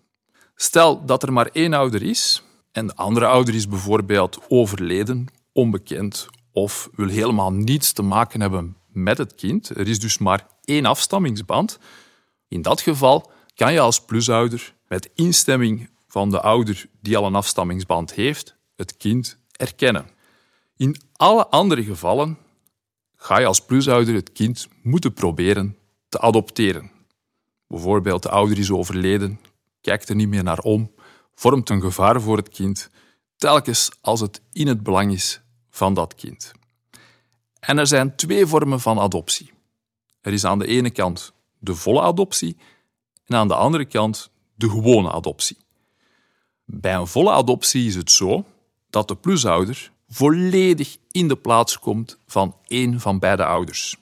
Stel 0.63 1.05
dat 1.05 1.23
er 1.23 1.33
maar 1.33 1.49
één 1.53 1.73
ouder 1.73 2.03
is 2.03 2.43
en 2.73 2.87
de 2.87 2.97
andere 2.97 3.27
ouder 3.27 3.55
is 3.55 3.69
bijvoorbeeld 3.69 4.39
overleden, 4.49 5.27
onbekend 5.53 6.29
of 6.53 6.89
wil 6.95 7.09
helemaal 7.09 7.53
niets 7.53 7.93
te 7.93 8.03
maken 8.03 8.41
hebben 8.41 8.77
met 8.87 9.19
het 9.19 9.35
kind. 9.35 9.69
Er 9.69 9.89
is 9.89 10.01
dus 10.01 10.19
maar 10.19 10.47
één 10.65 10.87
afstammingsband. 10.87 11.79
In 12.49 12.63
dat 12.63 12.81
geval 12.81 13.31
kan 13.55 13.73
je 13.73 13.81
als 13.81 14.05
plusouder 14.05 14.75
met 14.89 15.11
instemming 15.15 15.91
van 16.07 16.31
de 16.31 16.41
ouder 16.41 16.87
die 17.01 17.17
al 17.17 17.27
een 17.27 17.35
afstammingsband 17.35 18.13
heeft, 18.13 18.57
het 18.77 18.97
kind 18.97 19.39
erkennen. 19.53 20.11
In 20.77 20.97
alle 21.13 21.47
andere 21.47 21.85
gevallen 21.85 22.39
ga 23.17 23.39
je 23.39 23.47
als 23.47 23.65
plusouder 23.65 24.15
het 24.15 24.33
kind 24.33 24.69
moeten 24.83 25.13
proberen 25.13 25.77
te 26.09 26.21
adopteren. 26.21 26.91
Bijvoorbeeld 27.67 28.23
de 28.23 28.31
ouder 28.31 28.59
is 28.59 28.71
overleden, 28.71 29.41
kijkt 29.81 30.09
er 30.09 30.15
niet 30.15 30.29
meer 30.29 30.43
naar 30.43 30.59
om, 30.59 30.95
vormt 31.35 31.71
een 31.71 31.81
gevaar 31.81 32.21
voor 32.21 32.37
het 32.37 32.49
kind, 32.49 32.91
telkens 33.37 33.91
als 34.01 34.21
het 34.21 34.43
in 34.53 34.67
het 34.67 34.83
belang 34.83 35.13
is 35.13 35.41
van 35.71 35.95
dat 35.95 36.15
kind. 36.15 36.53
En 37.61 37.79
er 37.79 37.87
zijn 37.87 38.17
twee 38.17 38.47
vormen 38.47 38.81
van 38.81 38.99
adoptie. 38.99 39.53
Er 40.21 40.33
is 40.33 40.45
aan 40.45 40.59
de 40.59 40.67
ene 40.67 40.91
kant 40.91 41.33
de 41.59 41.75
volle 41.75 42.01
adoptie 42.01 42.57
en 43.27 43.37
aan 43.37 43.49
de 43.49 43.55
andere 43.55 43.85
kant 43.85 44.31
de 44.55 44.71
gewone 44.71 45.13
adoptie. 45.13 45.57
Bij 46.65 46.95
een 46.95 47.07
volle 47.07 47.31
adoptie 47.31 47.87
is 47.87 47.95
het 47.95 48.11
zo 48.11 48.45
dat 48.91 49.09
de 49.09 49.17
plusouder 49.17 49.93
volledig 50.09 50.97
in 51.11 51.29
de 51.29 51.37
plaats 51.37 51.79
komt 51.79 52.19
van 52.27 52.57
één 52.67 53.01
van 53.01 53.19
beide 53.19 53.45
ouders. 53.45 53.97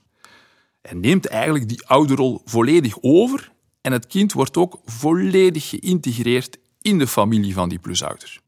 En 0.81 1.01
neemt 1.01 1.27
eigenlijk 1.27 1.69
die 1.69 1.87
ouderrol 1.87 2.41
volledig 2.45 2.97
over 3.01 3.53
en 3.81 3.93
het 3.93 4.07
kind 4.07 4.33
wordt 4.33 4.57
ook 4.57 4.81
volledig 4.85 5.69
geïntegreerd 5.69 6.59
in 6.81 6.99
de 6.99 7.07
familie 7.07 7.55
van 7.55 7.69
die 7.69 7.79
plusouder. 7.79 8.41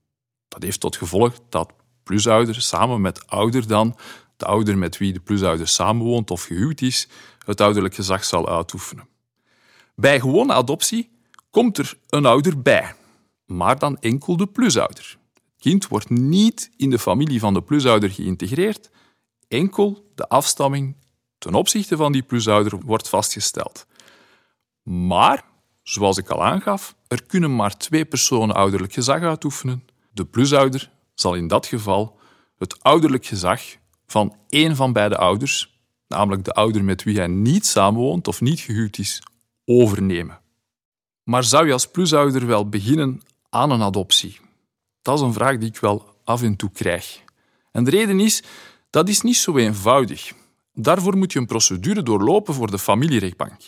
Dat 0.48 0.62
heeft 0.62 0.80
tot 0.80 0.96
gevolg 0.96 1.34
dat 1.48 1.72
plusouder 2.02 2.62
samen 2.62 3.00
met 3.00 3.26
ouder 3.26 3.66
dan, 3.66 3.96
de 4.36 4.44
ouder 4.44 4.78
met 4.78 4.98
wie 4.98 5.12
de 5.12 5.20
plusouder 5.20 5.68
samenwoont 5.68 6.30
of 6.30 6.42
gehuwd 6.42 6.80
is, 6.80 7.08
het 7.44 7.60
ouderlijk 7.60 7.94
gezag 7.94 8.24
zal 8.24 8.48
uitoefenen. 8.48 9.08
Bij 9.94 10.20
gewone 10.20 10.52
adoptie 10.52 11.10
komt 11.50 11.78
er 11.78 11.98
een 12.08 12.26
ouder 12.26 12.62
bij, 12.62 12.94
maar 13.46 13.78
dan 13.78 13.98
enkel 13.98 14.36
de 14.36 14.46
plusouder. 14.46 15.18
Het 15.34 15.42
kind 15.58 15.88
wordt 15.88 16.10
niet 16.10 16.70
in 16.76 16.90
de 16.90 16.98
familie 16.98 17.40
van 17.40 17.54
de 17.54 17.62
plusouder 17.62 18.10
geïntegreerd, 18.10 18.90
enkel 19.48 20.10
de 20.14 20.28
afstamming 20.28 20.96
ten 21.38 21.54
opzichte 21.54 21.96
van 21.96 22.12
die 22.12 22.22
plusouder 22.22 22.78
wordt 22.84 23.08
vastgesteld. 23.08 23.86
Maar, 24.82 25.44
zoals 25.82 26.18
ik 26.18 26.28
al 26.28 26.44
aangaf, 26.44 26.94
er 27.08 27.22
kunnen 27.22 27.56
maar 27.56 27.76
twee 27.76 28.04
personen 28.04 28.54
ouderlijk 28.54 28.92
gezag 28.92 29.22
uitoefenen. 29.22 29.84
De 30.12 30.24
plusouder 30.24 30.90
zal 31.14 31.34
in 31.34 31.48
dat 31.48 31.66
geval 31.66 32.18
het 32.58 32.82
ouderlijk 32.82 33.26
gezag 33.26 33.62
van 34.06 34.36
één 34.48 34.76
van 34.76 34.92
beide 34.92 35.16
ouders, 35.16 35.80
namelijk 36.08 36.44
de 36.44 36.52
ouder 36.52 36.84
met 36.84 37.02
wie 37.02 37.16
hij 37.16 37.26
niet 37.26 37.66
samenwoont 37.66 38.28
of 38.28 38.40
niet 38.40 38.60
gehuwd 38.60 38.98
is, 38.98 39.22
overnemen. 39.64 40.40
Maar 41.22 41.44
zou 41.44 41.66
je 41.66 41.72
als 41.72 41.90
plusouder 41.90 42.46
wel 42.46 42.68
beginnen 42.68 43.22
aan 43.50 43.70
een 43.70 43.82
adoptie? 43.82 44.40
Dat 45.02 45.18
is 45.18 45.24
een 45.24 45.32
vraag 45.32 45.58
die 45.58 45.68
ik 45.68 45.76
wel 45.76 46.14
af 46.24 46.42
en 46.42 46.56
toe 46.56 46.70
krijg. 46.70 47.22
En 47.72 47.84
de 47.84 47.90
reden 47.90 48.20
is, 48.20 48.42
dat 48.90 49.08
is 49.08 49.20
niet 49.20 49.36
zo 49.36 49.56
eenvoudig. 49.56 50.32
Daarvoor 50.74 51.16
moet 51.16 51.32
je 51.32 51.38
een 51.38 51.46
procedure 51.46 52.02
doorlopen 52.02 52.54
voor 52.54 52.70
de 52.70 52.78
familierechtbank. 52.78 53.60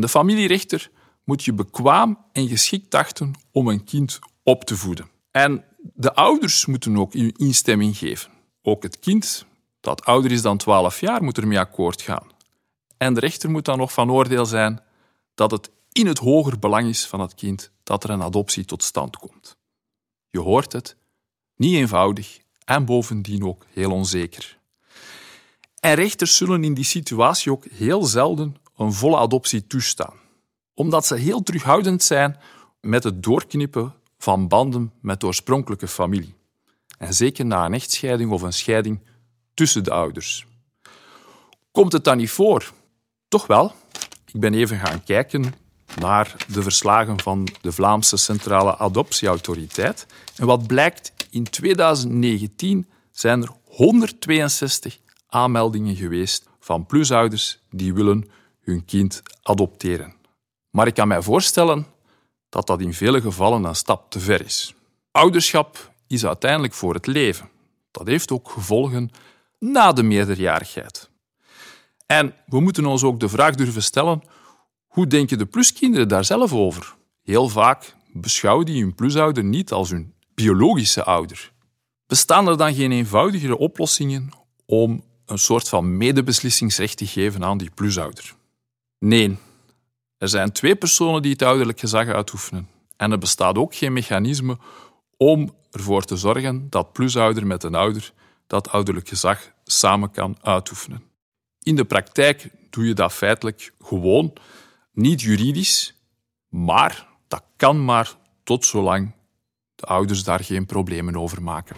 De 0.00 0.08
familierechter 0.08 0.90
moet 1.24 1.44
je 1.44 1.52
bekwaam 1.52 2.18
en 2.32 2.48
geschikt 2.48 2.94
achten 2.94 3.34
om 3.52 3.68
een 3.68 3.84
kind 3.84 4.18
op 4.42 4.64
te 4.64 4.76
voeden. 4.76 5.10
En 5.30 5.64
de 5.94 6.14
ouders 6.14 6.66
moeten 6.66 6.96
ook 6.96 7.14
instemming 7.14 7.96
geven. 7.96 8.30
Ook 8.62 8.82
het 8.82 8.98
kind, 8.98 9.46
dat 9.80 10.04
ouder 10.04 10.32
is 10.32 10.42
dan 10.42 10.56
12 10.56 11.00
jaar, 11.00 11.22
moet 11.22 11.38
ermee 11.38 11.58
akkoord 11.58 12.02
gaan. 12.02 12.26
En 12.96 13.14
de 13.14 13.20
rechter 13.20 13.50
moet 13.50 13.64
dan 13.64 13.78
nog 13.78 13.92
van 13.92 14.10
oordeel 14.10 14.46
zijn 14.46 14.80
dat 15.34 15.50
het 15.50 15.70
in 15.92 16.06
het 16.06 16.18
hoger 16.18 16.58
belang 16.58 16.88
is 16.88 17.06
van 17.06 17.20
het 17.20 17.34
kind 17.34 17.70
dat 17.82 18.04
er 18.04 18.10
een 18.10 18.22
adoptie 18.22 18.64
tot 18.64 18.82
stand 18.82 19.16
komt. 19.16 19.56
Je 20.28 20.40
hoort 20.40 20.72
het, 20.72 20.96
niet 21.56 21.74
eenvoudig 21.74 22.38
en 22.64 22.84
bovendien 22.84 23.44
ook 23.44 23.66
heel 23.72 23.90
onzeker. 23.90 24.58
En 25.80 25.94
rechters 25.94 26.36
zullen 26.36 26.64
in 26.64 26.74
die 26.74 26.84
situatie 26.84 27.52
ook 27.52 27.64
heel 27.64 28.04
zelden 28.04 28.56
een 28.78 28.92
volle 28.92 29.16
adoptie 29.16 29.66
toestaan, 29.66 30.14
omdat 30.74 31.06
ze 31.06 31.14
heel 31.14 31.42
terughoudend 31.42 32.02
zijn 32.02 32.36
met 32.80 33.04
het 33.04 33.22
doorknippen 33.22 33.94
van 34.18 34.48
banden 34.48 34.92
met 35.00 35.20
de 35.20 35.26
oorspronkelijke 35.26 35.88
familie. 35.88 36.34
En 36.98 37.14
zeker 37.14 37.46
na 37.46 37.64
een 37.64 37.74
echtscheiding 37.74 38.30
of 38.30 38.42
een 38.42 38.52
scheiding 38.52 39.00
tussen 39.54 39.84
de 39.84 39.90
ouders. 39.90 40.46
Komt 41.70 41.92
het 41.92 42.04
dan 42.04 42.16
niet 42.16 42.30
voor? 42.30 42.72
Toch 43.28 43.46
wel. 43.46 43.72
Ik 44.32 44.40
ben 44.40 44.54
even 44.54 44.78
gaan 44.78 45.04
kijken 45.04 45.54
naar 46.00 46.36
de 46.48 46.62
verslagen 46.62 47.20
van 47.20 47.48
de 47.60 47.72
Vlaamse 47.72 48.16
Centrale 48.16 48.76
Adoptieautoriteit. 48.76 50.06
En 50.36 50.46
wat 50.46 50.66
blijkt, 50.66 51.12
in 51.30 51.44
2019 51.44 52.88
zijn 53.10 53.42
er 53.42 53.50
162 53.64 54.98
aanmeldingen 55.26 55.96
geweest 55.96 56.48
van 56.60 56.86
plusouders 56.86 57.58
die 57.70 57.94
willen 57.94 58.30
hun 58.68 58.84
kind 58.84 59.22
adopteren. 59.42 60.14
Maar 60.70 60.86
ik 60.86 60.94
kan 60.94 61.08
mij 61.08 61.22
voorstellen 61.22 61.86
dat 62.48 62.66
dat 62.66 62.80
in 62.80 62.94
vele 62.94 63.20
gevallen 63.20 63.64
een 63.64 63.74
stap 63.74 64.10
te 64.10 64.20
ver 64.20 64.44
is. 64.44 64.74
Ouderschap 65.10 65.92
is 66.06 66.26
uiteindelijk 66.26 66.74
voor 66.74 66.94
het 66.94 67.06
leven. 67.06 67.48
Dat 67.90 68.06
heeft 68.06 68.30
ook 68.30 68.50
gevolgen 68.50 69.10
na 69.58 69.92
de 69.92 70.02
meerderjarigheid. 70.02 71.10
En 72.06 72.34
we 72.46 72.60
moeten 72.60 72.86
ons 72.86 73.02
ook 73.02 73.20
de 73.20 73.28
vraag 73.28 73.54
durven 73.54 73.82
stellen: 73.82 74.22
hoe 74.86 75.06
denken 75.06 75.38
de 75.38 75.46
pluskinderen 75.46 76.08
daar 76.08 76.24
zelf 76.24 76.52
over? 76.52 76.96
Heel 77.22 77.48
vaak 77.48 77.94
beschouwen 78.12 78.66
die 78.66 78.82
hun 78.82 78.94
plusouder 78.94 79.44
niet 79.44 79.72
als 79.72 79.90
hun 79.90 80.14
biologische 80.34 81.04
ouder. 81.04 81.52
Bestaan 82.06 82.48
er 82.48 82.56
dan 82.56 82.74
geen 82.74 82.92
eenvoudigere 82.92 83.58
oplossingen 83.58 84.30
om 84.66 85.04
een 85.26 85.38
soort 85.38 85.68
van 85.68 85.96
medebeslissingsrecht 85.96 86.96
te 86.96 87.06
geven 87.06 87.44
aan 87.44 87.58
die 87.58 87.70
plusouder? 87.74 88.34
Nee, 88.98 89.38
er 90.18 90.28
zijn 90.28 90.52
twee 90.52 90.76
personen 90.76 91.22
die 91.22 91.32
het 91.32 91.42
ouderlijk 91.42 91.80
gezag 91.80 92.06
uitoefenen. 92.06 92.68
En 92.96 93.12
er 93.12 93.18
bestaat 93.18 93.58
ook 93.58 93.74
geen 93.74 93.92
mechanisme 93.92 94.58
om 95.16 95.54
ervoor 95.70 96.04
te 96.04 96.16
zorgen 96.16 96.70
dat 96.70 96.92
plusouder 96.92 97.46
met 97.46 97.62
een 97.62 97.74
ouder 97.74 98.12
dat 98.46 98.70
ouderlijk 98.70 99.08
gezag 99.08 99.52
samen 99.64 100.10
kan 100.10 100.36
uitoefenen. 100.42 101.02
In 101.62 101.76
de 101.76 101.84
praktijk 101.84 102.50
doe 102.70 102.86
je 102.86 102.94
dat 102.94 103.12
feitelijk 103.12 103.72
gewoon, 103.80 104.32
niet 104.92 105.20
juridisch, 105.20 105.94
maar 106.48 107.06
dat 107.28 107.42
kan 107.56 107.84
maar 107.84 108.16
tot 108.44 108.64
zolang 108.64 109.12
de 109.74 109.86
ouders 109.86 110.24
daar 110.24 110.44
geen 110.44 110.66
problemen 110.66 111.16
over 111.16 111.42
maken. 111.42 111.76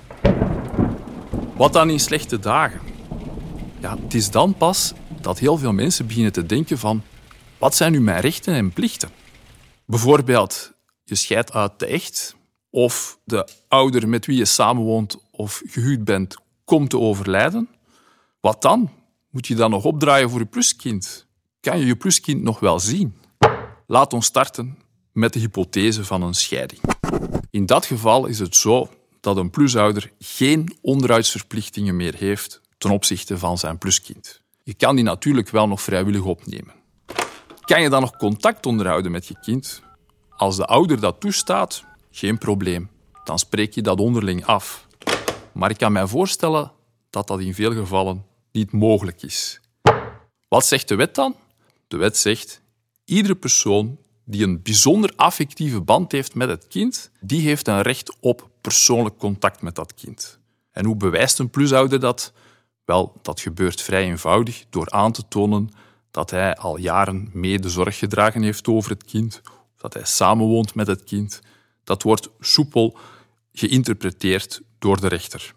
Wat 1.57 1.73
dan 1.73 1.91
in 1.91 2.01
slechte 2.01 2.39
dagen? 2.39 2.81
Ja, 3.81 3.97
het 3.99 4.15
is 4.15 4.31
dan 4.31 4.55
pas 4.55 4.93
dat 5.21 5.39
heel 5.39 5.57
veel 5.57 5.73
mensen 5.73 6.07
beginnen 6.07 6.33
te 6.33 6.47
denken 6.47 6.79
van 6.79 7.03
wat 7.61 7.75
zijn 7.75 7.93
nu 7.93 8.01
mijn 8.01 8.21
rechten 8.21 8.55
en 8.55 8.73
plichten? 8.73 9.11
Bijvoorbeeld, 9.85 10.73
je 11.05 11.15
scheidt 11.15 11.53
uit 11.53 11.79
de 11.79 11.87
echt, 11.87 12.37
of 12.71 13.19
de 13.25 13.49
ouder 13.69 14.09
met 14.09 14.27
wie 14.27 14.37
je 14.37 14.45
samenwoont 14.45 15.17
of 15.31 15.63
gehuwd 15.67 16.05
bent 16.05 16.37
komt 16.65 16.91
te 16.91 16.99
overlijden. 16.99 17.69
Wat 18.41 18.63
dan? 18.63 18.91
Moet 19.31 19.47
je 19.47 19.55
dan 19.55 19.71
nog 19.71 19.85
opdraaien 19.85 20.31
voor 20.31 20.39
je 20.39 20.47
pluskind? 20.47 21.27
Kan 21.61 21.79
je 21.79 21.87
je 21.87 21.97
pluskind 21.97 22.43
nog 22.43 22.61
wel 22.61 22.81
zien? 22.81 23.17
Laat 23.87 24.13
ons 24.13 24.27
starten 24.27 24.79
met 25.13 25.33
de 25.33 25.39
hypothese 25.39 26.05
van 26.05 26.23
een 26.23 26.35
scheiding. 26.35 26.81
In 27.51 27.67
dat 27.67 27.87
geval 27.87 28.27
is 28.27 28.39
het 28.39 28.57
zo 28.57 28.89
dat 29.21 29.37
een 29.37 29.51
plusouder 29.51 30.13
geen 30.19 30.77
onderhoudsverplichtingen 30.81 31.97
meer 31.97 32.15
heeft 32.15 32.61
ten 32.79 32.91
opzichte 32.91 33.39
van 33.39 33.59
zijn 33.59 33.79
pluskind. 33.79 34.41
Je 34.63 34.75
kan 34.75 34.95
die 34.95 35.05
natuurlijk 35.05 35.49
wel 35.49 35.69
nog 35.69 35.83
vrijwillig 35.83 36.25
opnemen. 36.25 36.80
Kan 37.71 37.83
je 37.83 37.89
dan 37.89 38.01
nog 38.01 38.17
contact 38.17 38.67
onderhouden 38.67 39.13
met 39.13 39.27
je 39.27 39.35
kind? 39.41 39.83
Als 40.37 40.57
de 40.57 40.67
ouder 40.67 41.01
dat 41.01 41.21
toestaat, 41.21 41.85
geen 42.11 42.39
probleem. 42.39 42.91
Dan 43.25 43.39
spreek 43.39 43.75
je 43.75 43.83
dat 43.83 43.99
onderling 43.99 44.45
af. 44.45 44.87
Maar 45.53 45.71
ik 45.71 45.77
kan 45.77 45.93
mij 45.93 46.07
voorstellen 46.07 46.73
dat 47.11 47.27
dat 47.27 47.41
in 47.41 47.55
veel 47.55 47.73
gevallen 47.73 48.25
niet 48.53 48.73
mogelijk 48.73 49.23
is. 49.23 49.61
Wat 50.49 50.67
zegt 50.67 50.89
de 50.89 50.95
wet 50.95 51.15
dan? 51.15 51.37
De 51.89 51.97
wet 51.97 52.17
zegt: 52.17 52.63
iedere 53.05 53.35
persoon 53.35 53.99
die 54.25 54.45
een 54.45 54.63
bijzonder 54.63 55.13
affectieve 55.17 55.81
band 55.81 56.13
heeft 56.13 56.35
met 56.35 56.49
het 56.49 56.67
kind, 56.69 57.11
die 57.21 57.41
heeft 57.41 57.69
een 57.69 57.83
recht 57.83 58.17
op 58.21 58.49
persoonlijk 58.61 59.19
contact 59.19 59.63
met 59.63 59.75
dat 59.75 59.95
kind. 59.95 60.39
En 60.73 60.85
hoe 60.85 60.97
bewijst 60.97 61.39
een 61.39 61.51
plusouder 61.51 62.01
dat? 62.01 62.33
Wel, 62.85 63.19
dat 63.23 63.41
gebeurt 63.41 63.83
vrij 63.83 64.05
eenvoudig 64.05 64.65
door 64.71 64.91
aan 64.91 65.13
te 65.13 65.29
tonen 65.29 65.71
dat 66.11 66.31
hij 66.31 66.57
al 66.57 66.79
jaren 66.79 67.31
mede 67.33 67.69
zorg 67.69 67.99
gedragen 67.99 68.43
heeft 68.43 68.69
over 68.69 68.91
het 68.91 69.05
kind, 69.05 69.41
dat 69.77 69.95
hij 69.95 70.05
samenwoont 70.05 70.75
met 70.75 70.87
het 70.87 71.05
kind. 71.05 71.41
Dat 71.85 72.03
wordt 72.03 72.29
soepel 72.41 72.99
geïnterpreteerd 73.53 74.61
door 74.79 75.01
de 75.01 75.09
rechter. 75.09 75.55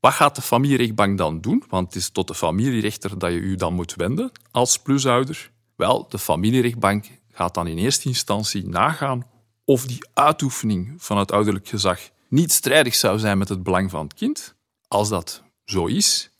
Wat 0.00 0.12
gaat 0.12 0.34
de 0.34 0.42
familierechtbank 0.42 1.18
dan 1.18 1.40
doen? 1.40 1.64
Want 1.68 1.86
het 1.86 1.96
is 2.02 2.08
tot 2.10 2.28
de 2.28 2.34
familierechter 2.34 3.18
dat 3.18 3.32
je 3.32 3.38
u 3.38 3.56
dan 3.56 3.74
moet 3.74 3.94
wenden 3.94 4.32
als 4.50 4.78
plusouder. 4.78 5.50
Wel, 5.76 6.06
de 6.08 6.18
familierechtbank 6.18 7.06
gaat 7.32 7.54
dan 7.54 7.66
in 7.66 7.78
eerste 7.78 8.08
instantie 8.08 8.68
nagaan 8.68 9.26
of 9.64 9.86
die 9.86 10.08
uitoefening 10.14 10.94
van 10.98 11.18
het 11.18 11.32
ouderlijk 11.32 11.68
gezag 11.68 12.00
niet 12.28 12.52
strijdig 12.52 12.94
zou 12.94 13.18
zijn 13.18 13.38
met 13.38 13.48
het 13.48 13.62
belang 13.62 13.90
van 13.90 14.02
het 14.02 14.14
kind. 14.14 14.54
Als 14.88 15.08
dat 15.08 15.42
zo 15.64 15.86
is, 15.86 16.30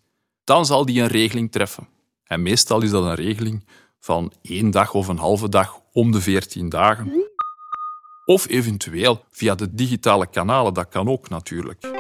dan 0.45 0.67
zal 0.67 0.85
die 0.85 1.01
een 1.01 1.07
regeling 1.07 1.53
treffen. 1.53 1.89
En 2.27 2.43
meestal 2.43 2.83
is 2.83 2.91
dat 2.91 3.05
een 3.05 3.15
regeling 3.15 3.65
van 3.99 4.33
één 4.43 4.71
dag 4.71 4.95
of 4.95 5.09
een 5.09 5.19
halve 5.19 5.49
dag 5.49 5.81
om 5.93 6.13
de 6.13 6.21
veertien 6.21 6.69
dagen. 6.69 7.31
Of 8.25 8.49
eventueel 8.49 9.25
via 9.31 9.55
de 9.55 9.75
digitale 9.75 10.27
kanalen, 10.27 10.75
dat 10.75 10.89
kan 10.89 11.09
ook 11.09 11.29
natuurlijk. 11.29 11.91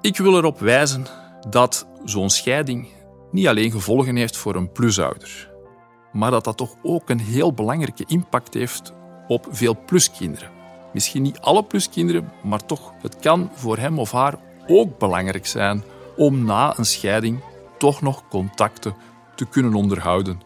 Ik 0.00 0.16
wil 0.16 0.36
erop 0.36 0.58
wijzen 0.58 1.06
dat 1.48 1.86
zo'n 2.04 2.30
scheiding 2.30 2.88
niet 3.30 3.46
alleen 3.46 3.70
gevolgen 3.70 4.16
heeft 4.16 4.36
voor 4.36 4.54
een 4.54 4.72
plusouder, 4.72 5.50
maar 6.12 6.30
dat 6.30 6.44
dat 6.44 6.56
toch 6.56 6.74
ook 6.82 7.10
een 7.10 7.20
heel 7.20 7.52
belangrijke 7.52 8.04
impact 8.06 8.54
heeft 8.54 8.92
op 9.26 9.46
veel 9.50 9.84
pluskinderen. 9.86 10.50
Misschien 10.92 11.22
niet 11.22 11.40
alle 11.40 11.64
pluskinderen, 11.64 12.32
maar 12.42 12.66
toch, 12.66 12.92
het 13.02 13.16
kan 13.16 13.50
voor 13.54 13.78
hem 13.78 13.98
of 13.98 14.10
haar 14.10 14.38
ook 14.66 14.98
belangrijk 14.98 15.46
zijn 15.46 15.84
om 16.16 16.44
na 16.44 16.78
een 16.78 16.84
scheiding 16.84 17.40
toch 17.78 18.02
nog 18.02 18.28
contacten 18.28 18.94
te 19.36 19.46
kunnen 19.46 19.74
onderhouden 19.74 20.40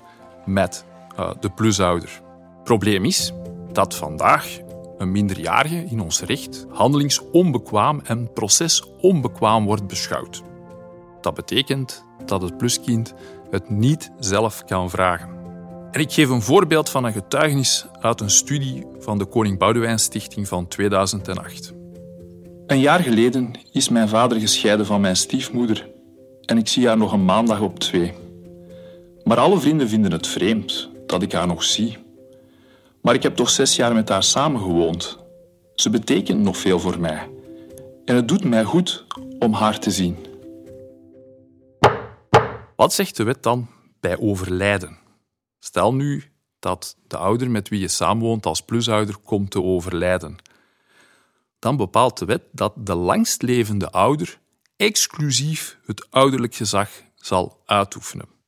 met 0.45 0.85
uh, 1.19 1.31
de 1.41 1.51
plusouder. 1.51 2.21
Probleem 2.65 3.05
is 3.05 3.33
dat 3.73 3.95
vandaag 3.95 4.59
een 4.99 5.13
minderjarige 5.13 5.85
in 5.85 6.01
ons 6.01 6.21
recht 6.21 6.67
handelingsonbekwaam 6.69 8.01
en 8.05 8.33
procesonbekwaam 8.33 9.65
wordt 9.65 9.87
beschouwd. 9.87 10.43
Dat 11.21 11.35
betekent 11.35 12.05
dat 12.25 12.43
het 12.43 12.57
pluskind 12.57 13.15
het 13.51 13.71
niet 13.71 14.11
zelf 14.19 14.65
kan 14.65 14.91
vragen. 14.91 15.29
En 15.91 16.01
ik 16.01 16.13
geef 16.13 16.29
een 16.29 16.43
voorbeeld 16.43 16.89
van 16.89 17.05
een 17.05 17.13
getuigenis 17.13 17.87
uit 18.01 18.21
een 18.21 18.31
studie 18.31 18.87
van 18.99 19.19
de 19.19 19.25
Koning 19.25 19.59
Boudewijn 19.59 19.99
Stichting 19.99 20.49
van 20.49 20.69
2008. 20.69 21.73
Een 22.67 22.81
jaar 22.81 23.01
geleden 23.01 23.51
is 23.73 23.89
mijn 23.89 24.09
vader 24.09 24.41
gescheiden 24.41 24.87
van 24.87 25.01
mijn 25.01 25.17
stiefmoeder 25.17 25.91
en 26.45 26.59
ik 26.59 26.69
zie 26.69 26.87
haar 26.87 26.97
nog 26.97 27.13
een 27.13 27.25
maandag 27.25 27.61
op 27.61 27.79
twee. 27.79 28.13
Maar 29.25 29.39
alle 29.39 29.61
vrienden 29.61 29.89
vinden 29.89 30.13
het 30.13 30.27
vreemd 30.27 30.89
dat 31.07 31.23
ik 31.23 31.33
haar 31.33 31.47
nog 31.47 31.65
zie. 31.65 31.99
Maar 33.03 33.15
ik 33.15 33.23
heb 33.23 33.37
toch 33.37 33.51
zes 33.51 33.77
jaar 33.77 33.95
met 33.95 34.09
haar 34.09 34.23
samengewoond. 34.23 35.19
Ze 35.75 35.91
betekent 35.91 36.41
nog 36.41 36.57
veel 36.57 36.81
voor 36.81 37.01
mij. 37.01 37.29
En 38.05 38.17
het 38.17 38.29
doet 38.29 38.45
mij 38.45 38.65
goed 38.65 39.05
om 39.39 39.53
haar 39.53 39.79
te 39.79 39.91
zien. 39.91 40.17
Wat 42.77 42.93
zegt 42.93 43.17
de 43.17 43.23
wet 43.23 43.43
dan 43.43 43.69
bij 44.01 44.19
overlijden? 44.19 44.99
Stel 45.59 45.95
nu 45.95 46.25
dat 46.59 46.97
de 47.07 47.17
ouder 47.17 47.51
met 47.51 47.69
wie 47.69 47.81
je 47.81 47.89
samenwoont 47.89 48.47
als 48.47 48.63
plusouder 48.63 49.17
komt 49.17 49.51
te 49.51 49.63
overlijden. 49.63 50.37
Dan 51.59 51.77
bepaalt 51.77 52.19
de 52.19 52.25
wet 52.25 52.43
dat 52.53 52.73
de 52.77 52.95
langstlevende 52.95 53.91
ouder 53.91 54.41
exclusief 54.77 55.79
het 55.87 56.11
ouderlijk 56.11 56.55
gezag 56.55 56.91
zal 57.15 57.63
uitoefenen. 57.67 58.40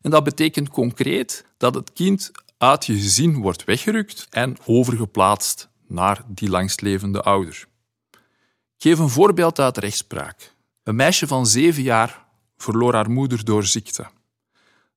En 0.00 0.10
dat 0.10 0.24
betekent 0.24 0.68
concreet 0.68 1.44
dat 1.56 1.74
het 1.74 1.92
kind 1.92 2.30
uit 2.58 2.86
je 2.86 2.94
gezin 2.94 3.36
wordt 3.36 3.64
weggerukt 3.64 4.26
en 4.30 4.56
overgeplaatst 4.64 5.68
naar 5.86 6.22
die 6.26 6.48
langstlevende 6.48 7.22
ouder. 7.22 7.66
Ik 8.76 8.84
geef 8.84 8.98
een 8.98 9.08
voorbeeld 9.08 9.58
uit 9.58 9.78
rechtspraak. 9.78 10.54
Een 10.82 10.96
meisje 10.96 11.26
van 11.26 11.46
zeven 11.46 11.82
jaar 11.82 12.26
verloor 12.56 12.94
haar 12.94 13.10
moeder 13.10 13.44
door 13.44 13.64
ziekte. 13.64 14.06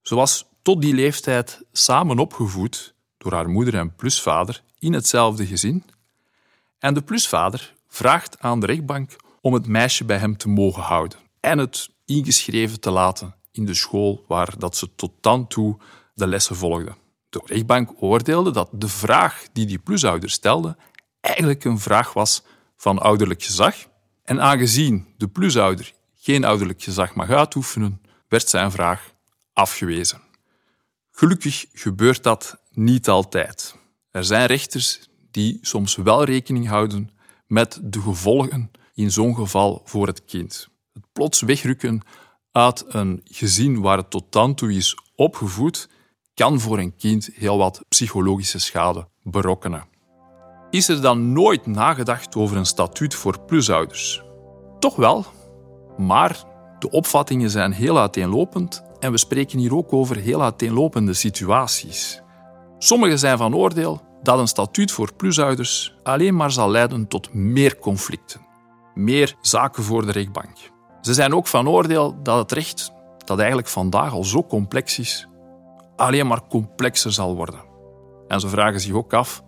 Ze 0.01 0.15
was 0.15 0.45
tot 0.61 0.81
die 0.81 0.93
leeftijd 0.93 1.61
samen 1.71 2.19
opgevoed 2.19 2.93
door 3.17 3.33
haar 3.33 3.49
moeder 3.49 3.75
en 3.75 3.95
plusvader 3.95 4.63
in 4.79 4.93
hetzelfde 4.93 5.45
gezin. 5.45 5.83
En 6.79 6.93
de 6.93 7.01
plusvader 7.01 7.75
vraagt 7.87 8.39
aan 8.39 8.59
de 8.59 8.65
rechtbank 8.65 9.15
om 9.41 9.53
het 9.53 9.67
meisje 9.67 10.05
bij 10.05 10.17
hem 10.17 10.37
te 10.37 10.49
mogen 10.49 10.83
houden 10.83 11.19
en 11.39 11.57
het 11.57 11.89
ingeschreven 12.05 12.79
te 12.79 12.91
laten 12.91 13.35
in 13.51 13.65
de 13.65 13.73
school 13.73 14.25
waar 14.27 14.57
dat 14.57 14.77
ze 14.77 14.95
tot 14.95 15.11
dan 15.21 15.47
toe 15.47 15.77
de 16.13 16.27
lessen 16.27 16.55
volgde. 16.55 16.95
De 17.29 17.41
rechtbank 17.45 17.91
oordeelde 17.99 18.51
dat 18.51 18.69
de 18.71 18.87
vraag 18.87 19.45
die 19.53 19.65
die 19.65 19.79
plusouder 19.79 20.29
stelde 20.29 20.77
eigenlijk 21.19 21.63
een 21.63 21.79
vraag 21.79 22.13
was 22.13 22.43
van 22.77 22.99
ouderlijk 22.99 23.43
gezag. 23.43 23.75
En 24.23 24.41
aangezien 24.41 25.13
de 25.17 25.27
plusouder 25.27 25.93
geen 26.15 26.43
ouderlijk 26.43 26.83
gezag 26.83 27.15
mag 27.15 27.29
uitoefenen, 27.29 28.01
werd 28.27 28.49
zijn 28.49 28.71
vraag 28.71 29.13
afgewezen. 29.53 30.21
Gelukkig 31.11 31.65
gebeurt 31.73 32.23
dat 32.23 32.61
niet 32.69 33.09
altijd. 33.09 33.75
Er 34.11 34.23
zijn 34.23 34.45
rechters 34.45 35.09
die 35.31 35.57
soms 35.61 35.95
wel 35.95 36.23
rekening 36.23 36.67
houden 36.67 37.09
met 37.47 37.79
de 37.83 38.01
gevolgen 38.01 38.71
in 38.93 39.11
zo'n 39.11 39.35
geval 39.35 39.81
voor 39.85 40.07
het 40.07 40.25
kind. 40.25 40.67
Het 40.93 41.03
plots 41.11 41.41
wegrukken 41.41 42.01
uit 42.51 42.85
een 42.87 43.21
gezin 43.23 43.81
waar 43.81 43.97
het 43.97 44.09
tot 44.09 44.25
dan 44.29 44.55
toe 44.55 44.73
is 44.73 44.97
opgevoed, 45.15 45.89
kan 46.33 46.59
voor 46.59 46.79
een 46.79 46.95
kind 46.95 47.29
heel 47.33 47.57
wat 47.57 47.83
psychologische 47.89 48.59
schade 48.59 49.07
berokkenen. 49.23 49.85
Is 50.69 50.87
er 50.87 51.01
dan 51.01 51.31
nooit 51.33 51.65
nagedacht 51.65 52.35
over 52.35 52.57
een 52.57 52.65
statuut 52.65 53.15
voor 53.15 53.39
plusouders? 53.39 54.23
Toch 54.79 54.95
wel, 54.95 55.25
maar 55.97 56.43
de 56.79 56.89
opvattingen 56.89 57.49
zijn 57.49 57.71
heel 57.71 57.99
uiteenlopend 57.99 58.83
en 58.99 59.11
we 59.11 59.17
spreken 59.17 59.59
hier 59.59 59.75
ook 59.75 59.93
over 59.93 60.15
heel 60.15 60.43
uiteenlopende 60.43 61.13
situaties. 61.13 62.21
Sommigen 62.77 63.19
zijn 63.19 63.37
van 63.37 63.55
oordeel 63.55 64.01
dat 64.23 64.39
een 64.39 64.47
statuut 64.47 64.91
voor 64.91 65.13
plusouders 65.13 65.95
alleen 66.03 66.35
maar 66.35 66.51
zal 66.51 66.69
leiden 66.69 67.07
tot 67.07 67.33
meer 67.33 67.77
conflicten, 67.77 68.41
meer 68.93 69.35
zaken 69.41 69.83
voor 69.83 70.05
de 70.05 70.11
rechtbank. 70.11 70.57
Ze 71.01 71.13
zijn 71.13 71.35
ook 71.35 71.47
van 71.47 71.69
oordeel 71.69 72.15
dat 72.23 72.37
het 72.37 72.51
recht, 72.51 72.91
dat 73.25 73.37
eigenlijk 73.37 73.67
vandaag 73.67 74.13
al 74.13 74.23
zo 74.23 74.43
complex 74.43 74.99
is, 74.99 75.27
alleen 75.95 76.27
maar 76.27 76.47
complexer 76.49 77.11
zal 77.11 77.35
worden. 77.35 77.59
En 78.27 78.39
ze 78.39 78.49
vragen 78.49 78.81
zich 78.81 78.93
ook 78.93 79.13
af: 79.13 79.43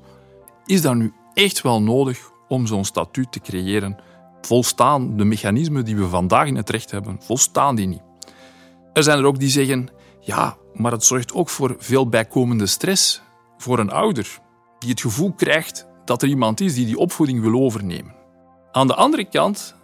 is 0.65 0.81
dat 0.81 0.95
nu 0.95 1.13
echt 1.33 1.61
wel 1.61 1.81
nodig 1.81 2.31
om 2.47 2.67
zo'n 2.67 2.85
statuut 2.85 3.31
te 3.31 3.39
creëren? 3.39 3.97
Volstaan 4.41 5.17
de 5.17 5.23
mechanismen 5.23 5.85
die 5.85 5.95
we 5.95 6.07
vandaag 6.07 6.47
in 6.47 6.55
het 6.55 6.69
recht 6.69 6.91
hebben, 6.91 7.17
volstaan 7.21 7.75
die 7.75 7.87
niet? 7.87 8.01
Er 8.93 9.03
zijn 9.03 9.17
er 9.17 9.25
ook 9.25 9.39
die 9.39 9.49
zeggen: 9.49 9.89
ja, 10.19 10.57
maar 10.73 10.91
het 10.91 11.03
zorgt 11.03 11.33
ook 11.33 11.49
voor 11.49 11.75
veel 11.77 12.09
bijkomende 12.09 12.65
stress 12.65 13.21
voor 13.57 13.79
een 13.79 13.91
ouder, 13.91 14.39
die 14.79 14.89
het 14.89 15.01
gevoel 15.01 15.33
krijgt 15.33 15.87
dat 16.05 16.21
er 16.21 16.27
iemand 16.27 16.61
is 16.61 16.73
die 16.73 16.85
die 16.85 16.97
opvoeding 16.97 17.41
wil 17.41 17.61
overnemen. 17.61 18.15
Aan 18.71 18.87
de 18.87 18.95
andere 18.95 19.25
kant 19.25 19.75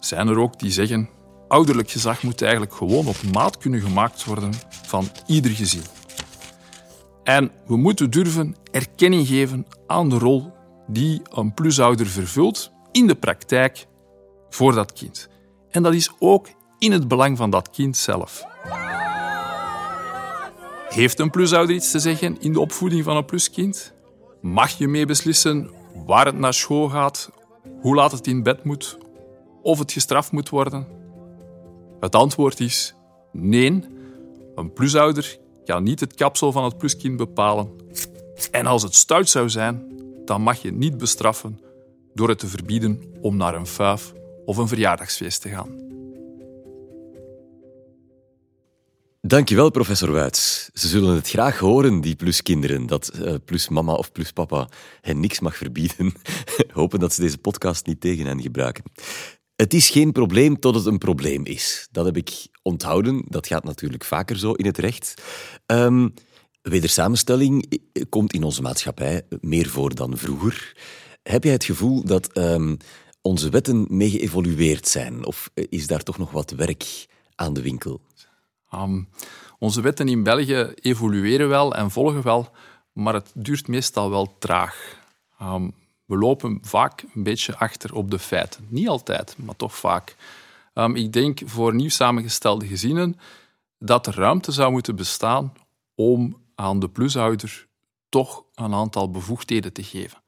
zijn 0.00 0.28
er 0.28 0.38
ook 0.38 0.58
die 0.58 0.70
zeggen: 0.70 1.08
ouderlijk 1.48 1.90
gezag 1.90 2.22
moet 2.22 2.42
eigenlijk 2.42 2.74
gewoon 2.74 3.06
op 3.06 3.16
maat 3.32 3.58
kunnen 3.58 3.80
gemaakt 3.80 4.24
worden 4.24 4.52
van 4.68 5.08
ieder 5.26 5.50
gezin. 5.50 5.82
En 7.24 7.50
we 7.66 7.76
moeten 7.76 8.10
durven 8.10 8.56
erkenning 8.70 9.26
geven 9.26 9.66
aan 9.86 10.08
de 10.08 10.18
rol 10.18 10.52
die 10.86 11.22
een 11.30 11.54
plusouder 11.54 12.06
vervult 12.06 12.70
in 12.92 13.06
de 13.06 13.14
praktijk 13.14 13.86
voor 14.50 14.74
dat 14.74 14.92
kind. 14.92 15.28
En 15.70 15.82
dat 15.82 15.94
is 15.94 16.10
ook 16.18 16.48
in 16.78 16.92
het 16.92 17.08
belang 17.08 17.36
van 17.36 17.50
dat 17.50 17.70
kind 17.70 17.96
zelf. 17.96 18.44
Heeft 20.88 21.18
een 21.18 21.30
plusouder 21.30 21.74
iets 21.74 21.90
te 21.90 21.98
zeggen 21.98 22.40
in 22.40 22.52
de 22.52 22.60
opvoeding 22.60 23.04
van 23.04 23.16
een 23.16 23.24
pluskind? 23.24 23.94
Mag 24.40 24.70
je 24.78 24.88
meebeslissen 24.88 25.70
waar 26.06 26.26
het 26.26 26.38
naar 26.38 26.54
school 26.54 26.88
gaat, 26.88 27.30
hoe 27.80 27.94
laat 27.94 28.12
het 28.12 28.26
in 28.26 28.42
bed 28.42 28.64
moet, 28.64 28.98
of 29.62 29.78
het 29.78 29.92
gestraft 29.92 30.32
moet 30.32 30.48
worden? 30.48 30.95
Het 32.06 32.14
antwoord 32.14 32.60
is 32.60 32.94
nee. 33.32 33.84
Een 34.54 34.72
plusouder 34.72 35.38
kan 35.64 35.82
niet 35.82 36.00
het 36.00 36.14
kapsel 36.14 36.52
van 36.52 36.64
het 36.64 36.78
pluskind 36.78 37.16
bepalen. 37.16 37.70
En 38.50 38.66
als 38.66 38.82
het 38.82 38.94
stout 38.94 39.28
zou 39.28 39.50
zijn, 39.50 39.82
dan 40.24 40.42
mag 40.42 40.62
je 40.62 40.72
niet 40.72 40.98
bestraffen 40.98 41.60
door 42.14 42.28
het 42.28 42.38
te 42.38 42.46
verbieden 42.46 43.02
om 43.20 43.36
naar 43.36 43.54
een 43.54 43.66
vuif 43.66 44.12
of 44.44 44.56
een 44.56 44.68
verjaardagsfeest 44.68 45.40
te 45.40 45.48
gaan. 45.48 45.84
Dankjewel, 49.20 49.70
professor 49.70 50.12
Wuits. 50.12 50.70
Ze 50.72 50.88
zullen 50.88 51.14
het 51.14 51.28
graag 51.28 51.58
horen, 51.58 52.00
die 52.00 52.16
pluskinderen, 52.16 52.86
dat 52.86 53.12
uh, 53.14 53.34
plus 53.44 53.68
mama 53.68 53.92
of 53.92 54.12
plus 54.12 54.32
papa 54.32 54.68
hen 55.00 55.20
niks 55.20 55.40
mag 55.40 55.56
verbieden. 55.56 56.14
Hopen 56.72 57.00
dat 57.00 57.12
ze 57.12 57.20
deze 57.20 57.38
podcast 57.38 57.86
niet 57.86 58.00
tegen 58.00 58.26
hen 58.26 58.42
gebruiken. 58.42 58.84
Het 59.56 59.74
is 59.74 59.90
geen 59.90 60.12
probleem 60.12 60.58
tot 60.58 60.74
het 60.74 60.86
een 60.86 60.98
probleem 60.98 61.44
is. 61.44 61.88
Dat 61.90 62.04
heb 62.04 62.16
ik 62.16 62.46
onthouden. 62.62 63.24
Dat 63.28 63.46
gaat 63.46 63.64
natuurlijk 63.64 64.04
vaker 64.04 64.38
zo 64.38 64.52
in 64.52 64.66
het 64.66 64.78
recht. 64.78 65.22
Um, 65.66 66.14
wedersamenstelling 66.62 67.80
komt 68.08 68.32
in 68.32 68.42
onze 68.42 68.62
maatschappij 68.62 69.22
meer 69.40 69.68
voor 69.68 69.94
dan 69.94 70.16
vroeger. 70.16 70.76
Heb 71.22 71.44
jij 71.44 71.52
het 71.52 71.64
gevoel 71.64 72.04
dat 72.04 72.36
um, 72.36 72.76
onze 73.20 73.48
wetten 73.48 73.86
mee 73.88 74.10
geëvolueerd 74.10 74.88
zijn? 74.88 75.24
Of 75.24 75.50
is 75.54 75.86
daar 75.86 76.02
toch 76.02 76.18
nog 76.18 76.30
wat 76.30 76.50
werk 76.50 77.06
aan 77.34 77.54
de 77.54 77.62
winkel? 77.62 78.00
Um, 78.74 79.08
onze 79.58 79.80
wetten 79.80 80.08
in 80.08 80.22
België 80.22 80.72
evolueren 80.74 81.48
wel 81.48 81.74
en 81.74 81.90
volgen 81.90 82.22
wel, 82.22 82.48
maar 82.92 83.14
het 83.14 83.30
duurt 83.34 83.68
meestal 83.68 84.10
wel 84.10 84.38
traag. 84.38 84.98
We 86.06 86.16
lopen 86.16 86.58
vaak 86.62 87.04
een 87.14 87.22
beetje 87.22 87.56
achter 87.56 87.94
op 87.94 88.10
de 88.10 88.18
feiten. 88.18 88.66
Niet 88.68 88.88
altijd, 88.88 89.36
maar 89.38 89.56
toch 89.56 89.76
vaak. 89.76 90.16
Um, 90.74 90.96
ik 90.96 91.12
denk 91.12 91.40
voor 91.44 91.74
nieuw 91.74 91.88
samengestelde 91.88 92.66
gezinnen 92.66 93.18
dat 93.78 94.06
er 94.06 94.14
ruimte 94.14 94.52
zou 94.52 94.72
moeten 94.72 94.96
bestaan 94.96 95.52
om 95.94 96.36
aan 96.54 96.80
de 96.80 96.88
plushouder 96.88 97.66
toch 98.08 98.44
een 98.54 98.74
aantal 98.74 99.10
bevoegdheden 99.10 99.72
te 99.72 99.82
geven. 99.82 100.22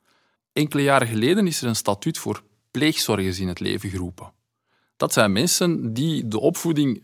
Enkele 0.52 0.82
jaren 0.82 1.08
geleden 1.08 1.46
is 1.46 1.62
er 1.62 1.68
een 1.68 1.76
statuut 1.76 2.18
voor 2.18 2.42
pleegzorgers 2.70 3.40
in 3.40 3.48
het 3.48 3.60
leven 3.60 3.90
geroepen. 3.90 4.32
Dat 4.96 5.12
zijn 5.12 5.32
mensen 5.32 5.94
die 5.94 6.28
de 6.28 6.40
opvoeding 6.40 7.02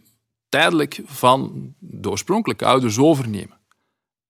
tijdelijk 0.48 1.00
van 1.04 1.74
de 1.78 2.10
oorspronkelijke 2.10 2.64
ouders 2.64 2.98
overnemen. 2.98 3.58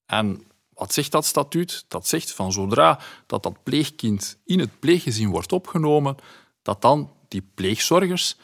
En 0.06 0.42
wat 0.74 0.92
zegt 0.92 1.12
dat 1.12 1.24
statuut? 1.24 1.84
Dat 1.88 2.06
zegt 2.06 2.32
van 2.32 2.52
zodra 2.52 3.00
dat, 3.26 3.42
dat 3.42 3.62
pleegkind 3.62 4.38
in 4.44 4.58
het 4.58 4.78
pleeggezin 4.78 5.28
wordt 5.28 5.52
opgenomen, 5.52 6.16
dat 6.62 6.82
dan 6.82 7.10
die 7.28 7.42
pleegzorgers 7.54 8.36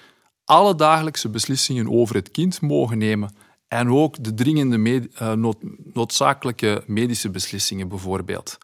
alle 0.44 0.74
dagelijkse 0.74 1.28
beslissingen 1.28 1.90
over 1.90 2.14
het 2.14 2.30
kind 2.30 2.60
mogen 2.60 2.98
nemen 2.98 3.34
en 3.68 3.90
ook 3.90 4.24
de 4.24 4.34
dringende 4.34 5.08
nood 5.36 5.56
noodzakelijke 5.92 6.84
medische 6.86 7.30
beslissingen 7.30 7.88
bijvoorbeeld. 7.88 8.58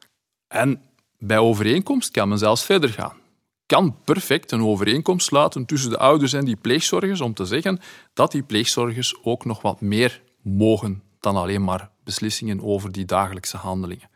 En 0.49 0.83
bij 1.19 1.39
overeenkomst 1.39 2.11
kan 2.11 2.29
men 2.29 2.39
zelfs 2.39 2.65
verder 2.65 2.89
gaan 2.89 3.25
kan 3.67 3.97
perfect 4.05 4.53
een 4.53 4.63
overeenkomst 4.63 5.27
sluiten 5.27 5.65
tussen 5.65 5.91
de 5.91 5.99
ouders 5.99 6.33
en 6.33 6.45
die 6.45 6.57
pleegzorgers 6.57 7.21
om 7.21 7.35
te 7.35 7.45
zeggen 7.45 7.81
dat 8.15 8.33
die 8.33 8.43
pleegzorgers 8.43 9.15
ook 9.23 9.45
nog 9.45 9.63
wat 9.63 9.81
meer 9.81 10.23
mogen 10.43 11.03
dan 11.21 11.37
alleen 11.37 11.65
maar 11.65 11.91
beslissingen 12.07 12.63
over 12.63 12.93
die 12.93 13.05
dagelijkse 13.05 13.57
handelingen. 13.57 14.09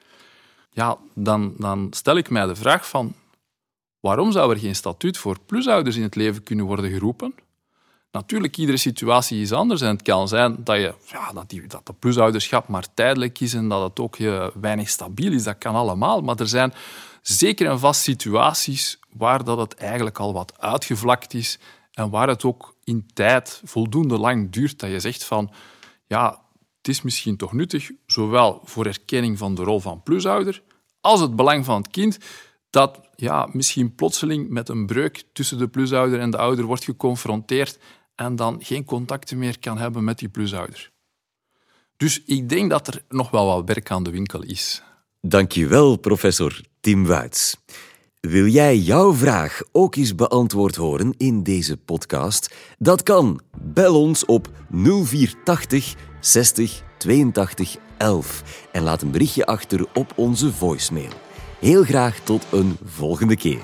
Ja, 0.71 0.97
dan, 1.15 1.55
dan 1.59 1.87
stel 1.91 2.17
ik 2.17 2.31
mij 2.31 2.47
de 2.47 2.55
vraag 2.55 2.89
van 2.89 3.15
waarom 4.01 4.33
zou 4.33 4.53
er 4.53 4.59
geen 4.59 4.75
statuut 4.75 5.19
voor 5.19 5.37
plusouders 5.47 5.97
in 5.97 6.03
het 6.03 6.15
leven 6.15 6.43
kunnen 6.43 6.65
worden 6.65 6.91
geroepen? 6.91 7.35
Natuurlijk, 8.13 8.57
iedere 8.57 8.77
situatie 8.77 9.41
is 9.41 9.53
anders 9.53 9.81
en 9.81 9.89
het 9.89 10.03
kan 10.03 10.29
zijn 10.29 10.57
dat, 10.65 10.77
je, 10.77 10.95
ja, 11.07 11.33
dat, 11.33 11.49
die, 11.49 11.67
dat 11.67 11.87
de 11.87 11.93
plusouderschap 11.93 12.69
maar 12.69 12.95
tijdelijk 12.95 13.41
is 13.41 13.55
en 13.55 13.69
dat 13.69 13.83
het 13.89 14.01
ook 14.01 14.17
je, 14.17 14.37
eh, 14.37 14.61
weinig 14.61 14.89
stabiel 14.89 15.33
is. 15.33 15.43
Dat 15.43 15.59
kan 15.59 15.75
allemaal, 15.75 16.21
maar 16.21 16.37
er 16.37 16.49
zijn 16.49 16.73
zeker 17.23 17.69
en 17.69 17.79
vast 17.79 18.01
situaties 18.01 18.99
waar 19.13 19.45
dat 19.45 19.59
het 19.59 19.75
eigenlijk 19.75 20.19
al 20.19 20.33
wat 20.33 20.61
uitgevlakt 20.61 21.35
is 21.35 21.59
en 21.93 22.11
waar 22.11 22.29
het 22.29 22.45
ook 22.45 22.75
in 22.85 23.07
tijd 23.13 23.63
voldoende 23.65 24.19
lang 24.19 24.51
duurt 24.51 24.79
dat 24.79 24.91
je 24.91 25.01
zegt 25.01 25.25
van 25.25 25.51
ja, 26.07 26.41
is 26.91 27.03
misschien 27.03 27.37
toch 27.37 27.53
nuttig, 27.53 27.91
zowel 28.07 28.61
voor 28.65 28.87
erkenning 28.87 29.39
van 29.39 29.55
de 29.55 29.63
rol 29.63 29.81
van 29.81 30.03
plusouder 30.03 30.63
als 31.01 31.21
het 31.21 31.37
belang 31.37 31.65
van 31.65 31.77
het 31.77 31.91
kind, 31.91 32.19
dat 32.71 33.01
ja, 33.17 33.49
misschien 33.53 33.95
plotseling 33.95 34.49
met 34.49 34.69
een 34.69 34.87
breuk 34.87 35.25
tussen 35.33 35.59
de 35.59 35.69
plusouder 35.69 36.21
en 36.21 36.31
de 36.31 36.37
ouder 36.37 36.65
wordt 36.65 36.85
geconfronteerd 36.85 37.79
en 38.15 38.37
dan 38.37 38.59
geen 38.63 38.85
contacten 38.85 39.39
meer 39.39 39.59
kan 39.59 39.79
hebben 39.79 40.05
met 40.05 40.19
die 40.19 40.29
plusouder. 40.29 40.91
Dus 41.97 42.23
ik 42.25 42.49
denk 42.49 42.71
dat 42.71 42.87
er 42.87 43.03
nog 43.09 43.31
wel 43.31 43.47
wat 43.47 43.67
werk 43.67 43.91
aan 43.91 44.03
de 44.03 44.11
winkel 44.11 44.43
is. 44.43 44.83
Dankjewel, 45.21 45.97
professor 45.97 46.61
Tim 46.81 47.07
Wuits. 47.07 47.57
Wil 48.21 48.47
jij 48.47 48.77
jouw 48.77 49.15
vraag 49.15 49.61
ook 49.73 49.97
eens 49.97 50.15
beantwoord 50.15 50.77
horen 50.77 51.15
in 51.17 51.43
deze 51.43 51.77
podcast? 51.77 52.55
Dat 52.79 53.03
kan. 53.03 53.41
Bel 53.63 54.01
ons 54.01 54.25
op 54.25 54.49
0480 54.71 55.95
60 56.21 56.83
82 56.99 57.77
11 57.97 58.69
en 58.73 58.83
laat 58.83 59.03
een 59.03 59.11
berichtje 59.11 59.47
achter 59.47 59.87
op 59.95 60.13
onze 60.17 60.53
voicemail. 60.53 61.13
Heel 61.61 61.85
graag 61.85 62.19
tot 62.19 62.47
een 62.51 62.77
volgende 62.85 63.37
keer. 63.37 63.63